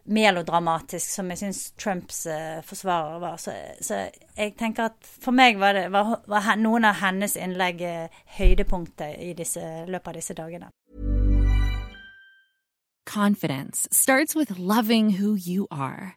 melodramatisk 0.07 1.11
som 1.11 1.31
jeg 1.31 1.41
syns 1.41 1.61
Trumps 1.81 2.27
eh, 2.27 2.63
forsvarer 2.65 3.21
var. 3.23 3.37
Så, 3.43 3.55
så 3.81 4.07
jeg 4.37 4.55
tenker 4.59 4.91
at 4.91 4.99
for 5.07 5.35
meg 5.37 5.61
var, 5.61 5.77
det, 5.77 5.89
var, 5.95 6.21
var 6.31 6.51
noen 6.61 6.89
av 6.89 7.01
hennes 7.03 7.37
innlegg 7.37 7.83
eh, 7.83 8.23
høydepunktet 8.39 9.21
i 9.23 9.33
disse, 9.39 9.63
løpet 9.89 10.13
av 10.13 10.19
disse 10.21 10.37
dagene. 10.39 10.71
Confidence 13.07 13.87
starts 13.93 14.35
with 14.35 14.59
loving 14.59 15.11
who 15.21 15.37
you 15.37 15.67
are. 15.71 16.17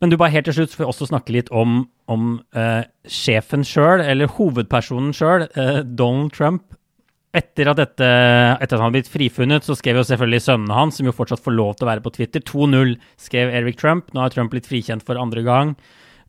Men 0.00 0.08
du, 0.08 0.16
bare 0.16 0.32
helt 0.32 0.46
til 0.48 0.56
slutt 0.56 0.72
får 0.72 0.84
vi 0.84 0.88
også 0.88 1.10
snakke 1.10 1.34
litt 1.34 1.50
om, 1.52 1.82
om 2.08 2.28
eh, 2.56 2.86
sjefen 3.04 3.64
sjøl, 3.68 4.00
eller 4.00 4.32
hovedpersonen 4.32 5.12
sjøl, 5.16 5.44
eh, 5.60 5.80
Donald 5.84 6.32
Trump. 6.36 6.64
Etter 7.36 7.68
at, 7.70 7.78
dette, 7.78 8.06
etter 8.08 8.74
at 8.74 8.80
han 8.80 8.88
har 8.88 8.94
blitt 8.96 9.10
frifunnet, 9.12 9.62
så 9.62 9.76
skrev 9.78 10.00
jo 10.00 10.06
selvfølgelig 10.08 10.42
sønnene 10.42 10.74
hans, 10.74 10.96
som 10.98 11.06
jo 11.06 11.14
fortsatt 11.14 11.44
får 11.44 11.54
lov 11.54 11.76
til 11.76 11.86
å 11.86 11.90
være 11.92 12.02
på 12.02 12.14
Twitter. 12.16 12.42
2-0 12.42 12.96
skrev 13.20 13.52
Eric 13.54 13.78
Trump. 13.78 14.08
Nå 14.16 14.24
har 14.24 14.32
Trump 14.34 14.50
blitt 14.54 14.66
frikjent 14.66 15.04
for 15.06 15.20
andre 15.20 15.44
gang. 15.46 15.76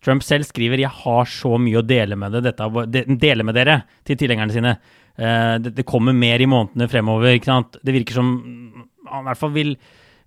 Trump 0.01 0.25
selv 0.25 0.45
skriver 0.45 0.81
'Jeg 0.81 0.89
har 0.89 1.25
så 1.25 1.57
mye 1.61 1.77
å 1.79 1.85
dele 1.85 2.15
med, 2.17 2.33
det, 2.33 2.41
dette, 2.43 3.17
dele 3.17 3.43
med 3.43 3.55
dere' 3.55 3.83
til 4.03 4.17
tilhengerne 4.17 4.53
sine. 4.53 4.77
Eh, 5.17 5.57
det, 5.61 5.75
det, 5.77 5.85
kommer 5.85 6.13
mer 6.13 6.41
i 6.41 6.49
månedene 6.49 6.89
fremover. 6.89 7.33
ikke 7.37 7.49
sant? 7.49 7.77
Det 7.83 7.93
virker 7.93 8.13
som 8.13 8.29
han 9.07 9.23
i 9.23 9.29
hvert 9.29 9.37
fall 9.37 9.53
vil 9.53 9.77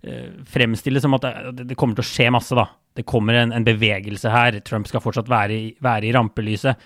eh, 0.05 0.31
fremstille 0.47 1.01
som 1.01 1.17
at 1.17 1.27
det, 1.57 1.75
kommer 1.75 1.97
til 1.97 2.05
å 2.05 2.09
skje 2.09 2.29
masse, 2.33 2.55
da. 2.57 2.67
Det 2.95 3.03
kommer 3.09 3.35
en, 3.41 3.51
en 3.55 3.65
bevegelse 3.65 4.31
her. 4.31 4.59
Trump 4.65 4.87
skal 4.87 5.03
fortsatt 5.03 5.31
være 5.31 5.55
i, 5.55 5.71
være 5.83 6.09
i 6.09 6.13
rampelyset. 6.15 6.85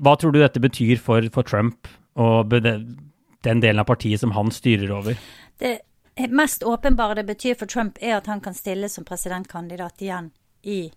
Hva 0.00 0.16
tror 0.20 0.34
du 0.34 0.40
dette 0.42 0.60
betyr 0.62 1.00
for, 1.00 1.24
for 1.32 1.46
Trump 1.46 1.88
og 2.20 2.52
den 2.52 3.62
delen 3.62 3.80
av 3.80 3.88
partiet 3.88 4.20
som 4.20 4.34
han 4.36 4.52
styrer 4.52 4.92
over? 4.92 5.16
Det 5.60 5.78
mest 6.28 6.62
åpenbare 6.62 7.14
det 7.20 7.24
betyr 7.24 7.54
for 7.54 7.70
Trump, 7.70 7.98
er 8.00 8.18
at 8.18 8.26
han 8.26 8.40
kan 8.44 8.56
stille 8.56 8.88
som 8.88 9.06
presidentkandidat 9.08 10.02
igjen 10.04 10.30
i 10.62 10.90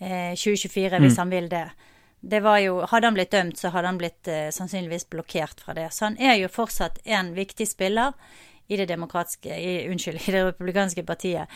eh, 0.00 0.34
2024, 0.34 0.98
hvis 0.98 1.14
mm. 1.14 1.18
han 1.18 1.30
vil 1.30 1.48
det. 1.52 1.68
Det 2.20 2.40
var 2.42 2.58
jo, 2.58 2.80
Hadde 2.90 3.06
han 3.06 3.14
blitt 3.14 3.30
dømt, 3.30 3.58
så 3.58 3.70
hadde 3.70 3.92
han 3.92 3.98
blitt 4.00 4.28
eh, 4.28 4.48
sannsynligvis 4.54 5.06
blokkert 5.10 5.62
fra 5.62 5.74
det. 5.74 5.90
Så 5.94 6.08
han 6.08 6.18
er 6.18 6.40
jo 6.40 6.50
fortsatt 6.50 6.98
en 7.04 7.34
viktig 7.36 7.68
spiller 7.68 8.16
i 8.68 8.76
det 8.76 8.88
demokratiske, 8.88 9.48
i, 9.48 9.88
unnskyld, 9.90 10.20
i 10.28 10.34
det 10.34 10.44
republikanske 10.44 11.04
partiet. 11.08 11.48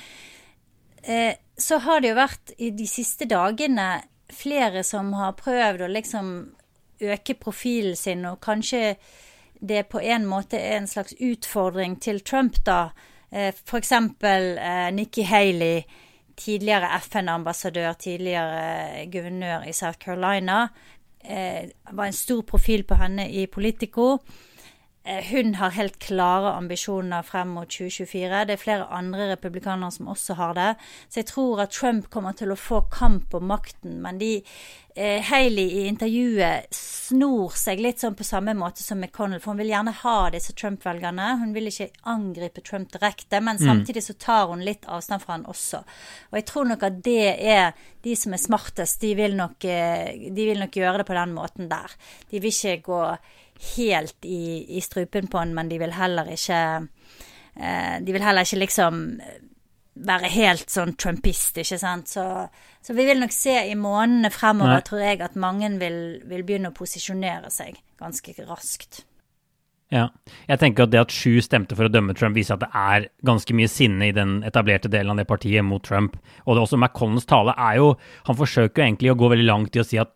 Eh, 1.03 1.35
så 1.59 1.79
har 1.79 2.01
det 2.01 2.13
jo 2.13 2.19
vært 2.19 2.55
i 2.59 2.71
de 2.75 2.87
siste 2.89 3.27
dagene 3.29 4.03
flere 4.33 4.83
som 4.87 5.13
har 5.19 5.37
prøvd 5.37 5.85
å 5.85 5.93
liksom 5.93 6.33
øke 7.03 7.35
profilen 7.35 7.97
sin, 7.99 8.25
og 8.27 8.41
kanskje 8.41 8.97
det 9.63 9.87
på 9.91 10.01
en 10.01 10.25
måte 10.27 10.59
er 10.59 10.81
en 10.81 10.89
slags 10.91 11.15
utfordring 11.21 11.99
til 12.03 12.21
Trump, 12.21 12.59
da. 12.67 12.91
Eh, 13.31 13.53
F.eks. 13.53 13.93
Eh, 13.93 14.89
Nikki 14.95 15.23
Haley, 15.23 15.83
tidligere 16.37 16.91
FN-ambassadør, 16.99 17.93
tidligere 17.93 19.07
guvernør 19.13 19.69
i 19.69 19.73
South 19.73 19.99
Carolina. 19.99 20.69
Eh, 21.25 21.71
var 21.93 22.07
en 22.07 22.13
stor 22.13 22.43
profil 22.43 22.85
på 22.85 22.99
henne 22.99 23.29
i 23.31 23.47
Politico. 23.47 24.19
Eh, 25.05 25.25
hun 25.25 25.55
har 25.55 25.71
helt 25.75 25.99
klare 25.99 26.53
ambisjoner 26.55 27.23
frem 27.27 27.57
mot 27.57 27.67
2024. 27.67 28.45
Det 28.47 28.55
er 28.55 28.61
flere 28.61 28.87
andre 28.87 29.33
republikanere 29.33 29.91
som 29.91 30.11
også 30.13 30.37
har 30.39 30.55
det. 30.55 30.69
Så 31.09 31.21
jeg 31.21 31.27
tror 31.33 31.65
at 31.65 31.75
Trump 31.75 32.07
kommer 32.11 32.37
til 32.39 32.55
å 32.55 32.59
få 32.59 32.85
kamp 32.93 33.35
om 33.35 33.49
makten. 33.51 33.99
Men 34.05 34.21
de, 34.21 34.45
eh, 34.95 35.19
Haley 35.23 35.67
i 35.81 35.89
intervjuet 35.91 36.71
snor 36.71 37.51
seg 37.51 37.81
litt 37.81 37.99
sånn 37.99 38.15
på 38.15 38.25
samme 38.25 38.55
måte 38.55 38.79
som 38.79 39.01
McConnell. 39.01 39.41
For 39.41 39.51
hun 39.51 39.59
vil 39.59 39.75
gjerne 39.75 39.93
ha 40.05 40.31
disse 40.31 40.53
Trump-velgerne. 40.53 41.39
Hun 41.41 41.53
vil 41.53 41.67
ikke 41.67 41.91
angripe 42.05 42.63
Trump 42.63 42.93
direkte, 42.93 43.41
men 43.41 43.57
mm. 43.57 43.67
samtidig 43.67 44.05
så 44.05 44.15
tar 44.15 44.47
hun 44.47 44.63
litt 44.63 44.87
avstand 44.87 45.23
fra 45.23 45.33
han 45.33 45.47
også. 45.47 45.83
Og 46.31 46.39
jeg 46.39 46.47
tror 46.47 46.65
nok 46.65 46.83
at 46.83 47.03
det 47.03 47.43
er 47.43 47.73
de 48.03 48.15
som 48.15 48.33
er 48.33 48.39
smartest, 48.39 49.01
de 49.01 49.15
vil 49.15 49.35
nok, 49.35 49.65
eh, 49.65 50.31
de 50.31 50.47
vil 50.47 50.61
nok 50.61 50.71
gjøre 50.71 50.99
det 50.99 51.07
på 51.07 51.19
den 51.19 51.35
måten 51.35 51.69
der. 51.69 51.91
De 52.31 52.39
vil 52.39 52.53
ikke 52.55 52.83
gå 52.83 53.17
helt 53.77 54.27
i, 54.27 54.65
i 54.77 54.83
strupen 54.85 55.29
på 55.31 55.41
han, 55.41 55.55
men 55.55 55.71
de 55.71 55.79
vil 55.83 55.95
heller 55.95 56.29
ikke 56.33 56.59
eh, 56.83 57.97
De 58.03 58.13
vil 58.15 58.25
heller 58.25 58.47
ikke 58.47 58.63
liksom 58.65 59.03
være 59.93 60.31
helt 60.33 60.73
sånn 60.73 60.95
trumpist, 60.97 61.59
ikke 61.61 61.79
sant. 61.79 62.09
Så, 62.09 62.25
så 62.81 62.97
vi 62.97 63.05
vil 63.07 63.21
nok 63.21 63.35
se 63.35 63.59
i 63.69 63.77
månedene 63.77 64.33
fremover, 64.33 64.79
Nei. 64.81 64.85
tror 64.89 65.03
jeg, 65.05 65.21
at 65.25 65.37
mange 65.37 65.69
vil, 65.83 65.99
vil 66.29 66.45
begynne 66.49 66.73
å 66.73 66.77
posisjonere 66.77 67.53
seg 67.53 67.77
ganske 68.01 68.35
raskt. 68.49 69.03
Ja. 69.93 70.07
Jeg 70.49 70.63
tenker 70.63 70.87
at 70.87 70.93
det 70.95 71.03
at 71.03 71.13
sju 71.13 71.37
stemte 71.45 71.77
for 71.77 71.85
å 71.85 71.93
dømme 71.93 72.17
Trump, 72.17 72.37
viser 72.39 72.57
at 72.57 72.65
det 72.65 72.71
er 72.73 73.11
ganske 73.29 73.57
mye 73.57 73.69
sinne 73.69 74.09
i 74.09 74.17
den 74.17 74.39
etablerte 74.49 74.89
delen 74.93 75.13
av 75.13 75.21
det 75.21 75.29
partiet 75.29 75.67
mot 75.69 75.85
Trump. 75.85 76.17
Og 76.47 76.55
det 76.55 76.63
er 76.63 76.65
også 76.65 76.81
McConnells 76.81 77.29
tale 77.29 77.53
er 77.61 77.77
jo 77.83 77.93
Han 78.29 78.39
forsøker 78.39 78.81
jo 78.81 78.87
egentlig 78.87 79.13
å 79.13 79.19
gå 79.21 79.29
veldig 79.35 79.49
langt 79.51 79.77
i 79.77 79.83
å 79.83 79.87
si 79.87 80.01
at 80.01 80.15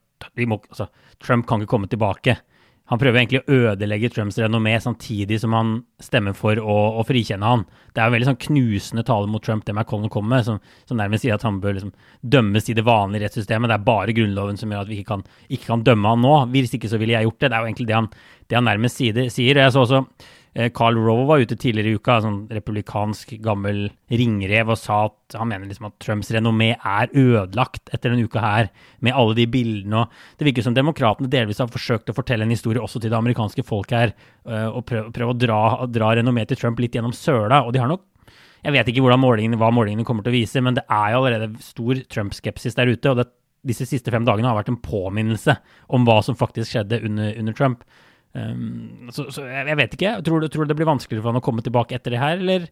må, 0.49 0.57
altså, 0.73 0.89
Trump 1.21 1.45
kan 1.47 1.61
ikke 1.61 1.75
komme 1.75 1.91
tilbake 1.93 2.39
han 2.87 3.01
prøver 3.03 3.19
egentlig 3.19 3.41
å 3.43 3.57
ødelegge 3.73 4.13
Trumps 4.15 4.39
renommé 4.39 4.77
samtidig 4.83 5.41
som 5.43 5.55
han 5.57 5.73
stemmer 6.03 6.37
for 6.39 6.61
å, 6.63 6.77
å 7.01 7.05
frikjenne 7.07 7.49
han. 7.51 7.65
Det 7.91 8.03
er 8.03 8.07
en 8.07 8.15
veldig 8.15 8.29
sånn 8.29 8.39
knusende 8.45 9.03
tale 9.09 9.27
mot 9.31 9.43
Trump, 9.43 9.65
det 9.67 9.75
McConnell 9.75 10.13
kommer 10.13 10.37
med, 10.37 10.47
som, 10.47 10.61
som 10.87 11.01
nærmest 11.01 11.27
sier 11.27 11.35
at 11.35 11.47
han 11.47 11.59
bør 11.63 11.75
liksom 11.79 11.91
dømmes 12.23 12.71
i 12.71 12.77
det 12.79 12.87
vanlige 12.87 13.27
rettssystemet. 13.27 13.73
Det 13.73 13.79
er 13.79 13.89
bare 13.89 14.15
Grunnloven 14.15 14.61
som 14.61 14.71
gjør 14.71 14.87
at 14.87 14.93
vi 14.93 15.01
ikke 15.01 15.17
kan, 15.17 15.27
ikke 15.51 15.73
kan 15.73 15.83
dømme 15.89 16.15
han 16.15 16.23
nå. 16.23 16.35
Hvis 16.55 16.77
ikke 16.79 16.93
så 16.93 17.01
ville 17.03 17.17
jeg 17.17 17.27
gjort 17.27 17.41
det. 17.41 17.51
Det 17.51 17.59
er 17.59 17.65
jo 17.65 17.71
egentlig 17.73 17.89
det 17.91 17.99
han, 17.99 18.11
det 18.47 18.61
han 18.61 18.69
nærmest 18.71 19.03
sier. 19.03 19.23
Jeg 19.27 19.75
så 19.75 19.83
også 19.83 20.05
Carl 20.73 20.97
Rowe 20.97 21.27
var 21.29 21.43
ute 21.45 21.57
tidligere 21.61 21.93
i 21.93 21.99
uka, 22.01 22.15
sånn 22.25 22.39
republikansk 22.49 23.35
gammel 23.45 23.91
ringrev, 24.09 24.71
og 24.73 24.79
sa 24.81 25.03
at 25.11 25.37
han 25.37 25.51
mener 25.51 25.69
liksom 25.69 25.91
at 25.91 25.99
Trumps 26.01 26.31
renommé 26.33 26.71
er 26.77 27.13
ødelagt 27.13 27.93
etter 27.93 28.15
denne 28.15 28.25
uka 28.25 28.41
her, 28.41 28.71
med 29.05 29.13
alle 29.13 29.37
de 29.37 29.45
bildene. 29.53 30.07
og 30.07 30.41
Det 30.41 30.49
virker 30.49 30.65
som 30.65 30.77
demokratene 30.77 31.29
delvis 31.29 31.61
har 31.61 31.69
forsøkt 31.73 32.09
å 32.09 32.17
fortelle 32.17 32.49
en 32.49 32.55
historie 32.55 32.81
også 32.81 33.03
til 33.03 33.13
det 33.13 33.21
amerikanske 33.21 33.67
folk 33.69 33.93
her, 33.93 34.15
eh, 34.49 34.69
og 34.71 34.87
prøve, 34.89 35.13
prøv 35.13 35.35
å 35.35 35.39
dra, 35.39 35.63
dra 35.93 36.15
renommeet 36.17 36.55
til 36.55 36.63
Trump 36.63 36.81
litt 36.81 36.97
gjennom 36.97 37.13
søla. 37.13 37.65
og 37.67 37.73
de 37.77 37.85
har 37.85 37.93
nok 37.93 38.07
jeg 38.67 38.75
vet 38.75 38.89
ikke 38.91 39.15
målingene, 39.15 39.59
hva 39.61 39.71
målingene 39.71 40.05
kommer 40.05 40.25
til 40.27 40.33
å 40.33 40.39
vise, 40.41 40.61
men 40.61 40.75
det 40.75 40.83
er 40.91 41.13
jo 41.13 41.21
allerede 41.21 41.63
stor 41.63 42.01
Trump-skepsis 42.11 42.75
der 42.75 42.91
ute. 42.91 43.11
og 43.11 43.17
det, 43.21 43.29
disse 43.67 43.87
siste 43.87 44.11
fem 44.11 44.25
dagene 44.27 44.49
har 44.49 44.57
vært 44.59 44.73
en 44.73 44.81
påminnelse 44.83 45.57
om 45.95 46.07
hva 46.07 46.21
som 46.23 46.35
faktisk 46.39 46.73
skjedde 46.73 46.99
under, 47.07 47.33
under 47.39 47.53
Trump. 47.53 47.85
Um, 48.37 49.09
så, 49.13 49.31
så, 49.33 49.47
jeg 49.49 49.79
vet 49.79 49.97
ikke. 49.97 50.13
Tror 50.27 50.45
du, 50.45 50.49
tror 50.53 50.67
du, 50.67 50.73
det 50.73 50.79
blir 50.79 50.89
vanskeligere 50.89 51.25
for 51.25 51.33
han 51.33 51.41
å 51.41 51.45
komme 51.45 51.65
tilbake 51.65 51.97
etter 51.97 52.13
det 52.13 52.21
her, 52.21 52.37
eller? 52.43 52.69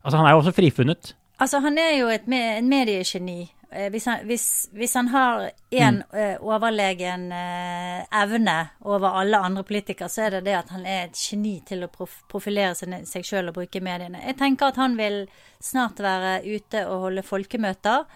Altså, 0.00 0.16
han 0.16 0.28
er 0.28 0.34
jo 0.34 0.42
også 0.42 0.56
frifunnet. 0.56 1.12
Altså, 1.38 1.60
han 1.62 1.78
er 1.78 1.94
jo 1.98 2.10
et 2.10 2.26
me 2.30 2.40
en 2.56 2.70
mediegeni. 2.70 3.42
Eh, 3.70 3.90
hvis 3.92 4.06
han, 4.08 4.22
hvis, 4.24 4.46
hvis 4.72 4.94
han 4.96 5.10
har 5.12 5.50
én 5.76 6.00
mm. 6.00 6.14
uh, 6.14 6.46
overlegen 6.48 7.26
uh, 7.32 8.22
evne 8.22 8.56
over 8.80 9.20
alle 9.20 9.42
andre 9.44 9.64
politikere, 9.68 10.08
så 10.08 10.24
er 10.24 10.38
det 10.38 10.46
det 10.46 10.56
at 10.56 10.72
han 10.72 10.86
er 10.88 11.04
et 11.04 11.20
geni 11.20 11.58
til 11.68 11.84
å 11.84 11.90
prof 11.92 12.22
profilere 12.32 12.72
seg 12.78 13.26
sjøl 13.28 13.50
og 13.50 13.58
bruke 13.60 13.82
mediene. 13.84 14.22
Jeg 14.24 14.38
tenker 14.40 14.72
at 14.72 14.80
han 14.80 14.96
vil 14.96 15.26
snart 15.60 16.00
være 16.00 16.40
ute 16.48 16.86
og 16.88 17.08
holde 17.08 17.26
folkemøter. 17.26 18.08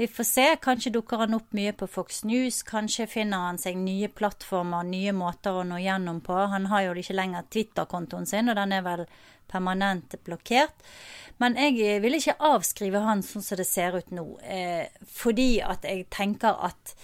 Vi 0.00 0.06
får 0.08 0.24
se. 0.24 0.56
Kanskje 0.62 0.90
dukker 0.90 1.20
han 1.20 1.34
opp 1.36 1.52
mye 1.52 1.74
på 1.76 1.84
Fox 1.86 2.22
News. 2.24 2.62
Kanskje 2.64 3.04
finner 3.06 3.42
han 3.44 3.58
seg 3.60 3.76
nye 3.76 4.08
plattformer, 4.08 4.86
nye 4.88 5.12
måter 5.12 5.58
å 5.60 5.64
nå 5.68 5.76
gjennom 5.76 6.22
på. 6.24 6.38
Han 6.48 6.70
har 6.70 6.86
jo 6.86 6.94
ikke 6.96 7.18
lenger 7.18 7.44
Twitter-kontoen 7.52 8.24
sin, 8.24 8.48
og 8.48 8.56
den 8.56 8.72
er 8.72 8.86
vel 8.86 9.04
permanent 9.52 10.16
blokkert. 10.24 10.88
Men 11.36 11.60
jeg 11.60 12.00
vil 12.00 12.16
ikke 12.16 12.38
avskrive 12.48 13.04
han 13.04 13.20
sånn 13.20 13.44
som 13.44 13.60
det 13.60 13.68
ser 13.68 14.00
ut 14.00 14.16
nå, 14.16 14.26
eh, 14.40 14.88
fordi 15.04 15.50
at 15.60 15.84
jeg 15.84 16.08
tenker 16.08 16.56
at 16.72 16.96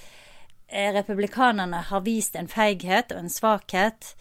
eh, 0.72 0.88
republikanerne 0.96 1.84
har 1.92 2.08
vist 2.08 2.40
en 2.40 2.48
feighet 2.48 3.12
og 3.12 3.26
en 3.26 3.32
svakhet 3.36 4.14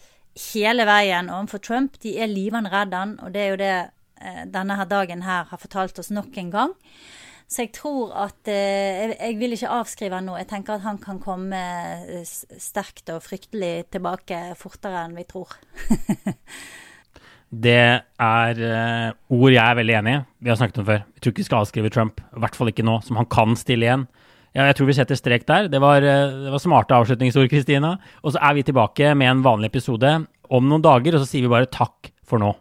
hele 0.52 0.84
veien 0.84 1.32
overfor 1.32 1.64
Trump. 1.64 1.96
De 2.04 2.18
er 2.20 2.28
livende 2.28 2.76
redd 2.76 2.92
han, 2.92 3.16
og 3.24 3.32
det 3.32 3.46
er 3.46 3.54
jo 3.54 3.62
det 3.64 3.76
eh, 4.20 4.42
denne 4.44 4.76
her 4.76 4.96
dagen 4.98 5.24
her 5.24 5.48
har 5.48 5.64
fortalt 5.64 6.04
oss 6.04 6.12
nok 6.12 6.36
en 6.44 6.58
gang. 6.60 6.82
Så 7.46 7.62
jeg 7.62 7.72
tror 7.76 8.10
at 8.26 8.48
eh, 8.50 9.14
Jeg 9.14 9.36
vil 9.38 9.54
ikke 9.54 9.70
avskrive 9.70 10.18
han 10.18 10.26
nå. 10.26 10.34
Jeg 10.40 10.50
tenker 10.50 10.76
at 10.76 10.86
han 10.86 10.98
kan 11.02 11.20
komme 11.22 11.60
eh, 12.02 12.26
sterkt 12.26 13.12
og 13.14 13.22
fryktelig 13.22 13.86
tilbake 13.94 14.40
fortere 14.58 15.04
enn 15.06 15.14
vi 15.14 15.26
tror. 15.30 15.54
det 17.66 17.78
er 18.02 18.58
uh, 18.58 19.14
ord 19.30 19.54
jeg 19.54 19.62
er 19.62 19.78
veldig 19.78 19.96
enig 20.00 20.16
i. 20.16 20.24
Vi 20.42 20.50
har 20.50 20.58
snakket 20.58 20.82
om 20.82 20.88
før. 20.90 21.04
Jeg 21.14 21.22
tror 21.22 21.34
ikke 21.34 21.44
vi 21.44 21.48
skal 21.48 21.62
avskrive 21.62 21.94
Trump, 21.94 22.20
i 22.20 22.42
hvert 22.42 22.58
fall 22.58 22.72
ikke 22.74 22.86
nå, 22.86 22.98
som 23.06 23.20
han 23.20 23.30
kan 23.30 23.54
stille 23.58 23.86
igjen. 23.86 24.08
Ja, 24.56 24.66
jeg 24.66 24.78
tror 24.78 24.90
vi 24.90 24.98
setter 24.98 25.18
strek 25.18 25.46
der. 25.46 25.70
Det 25.70 25.78
var, 25.84 26.02
det 26.02 26.50
var 26.50 26.62
smarte 26.62 26.98
avslutningsord, 26.98 27.46
Kristina. 27.52 27.94
Og 28.24 28.34
så 28.34 28.42
er 28.42 28.56
vi 28.56 28.66
tilbake 28.66 29.14
med 29.14 29.30
en 29.30 29.46
vanlig 29.46 29.70
episode 29.70 30.16
om 30.50 30.66
noen 30.66 30.82
dager, 30.82 31.14
og 31.14 31.22
så 31.22 31.28
sier 31.28 31.46
vi 31.46 31.52
bare 31.52 31.70
takk 31.70 32.10
for 32.26 32.42
nå. 32.42 32.54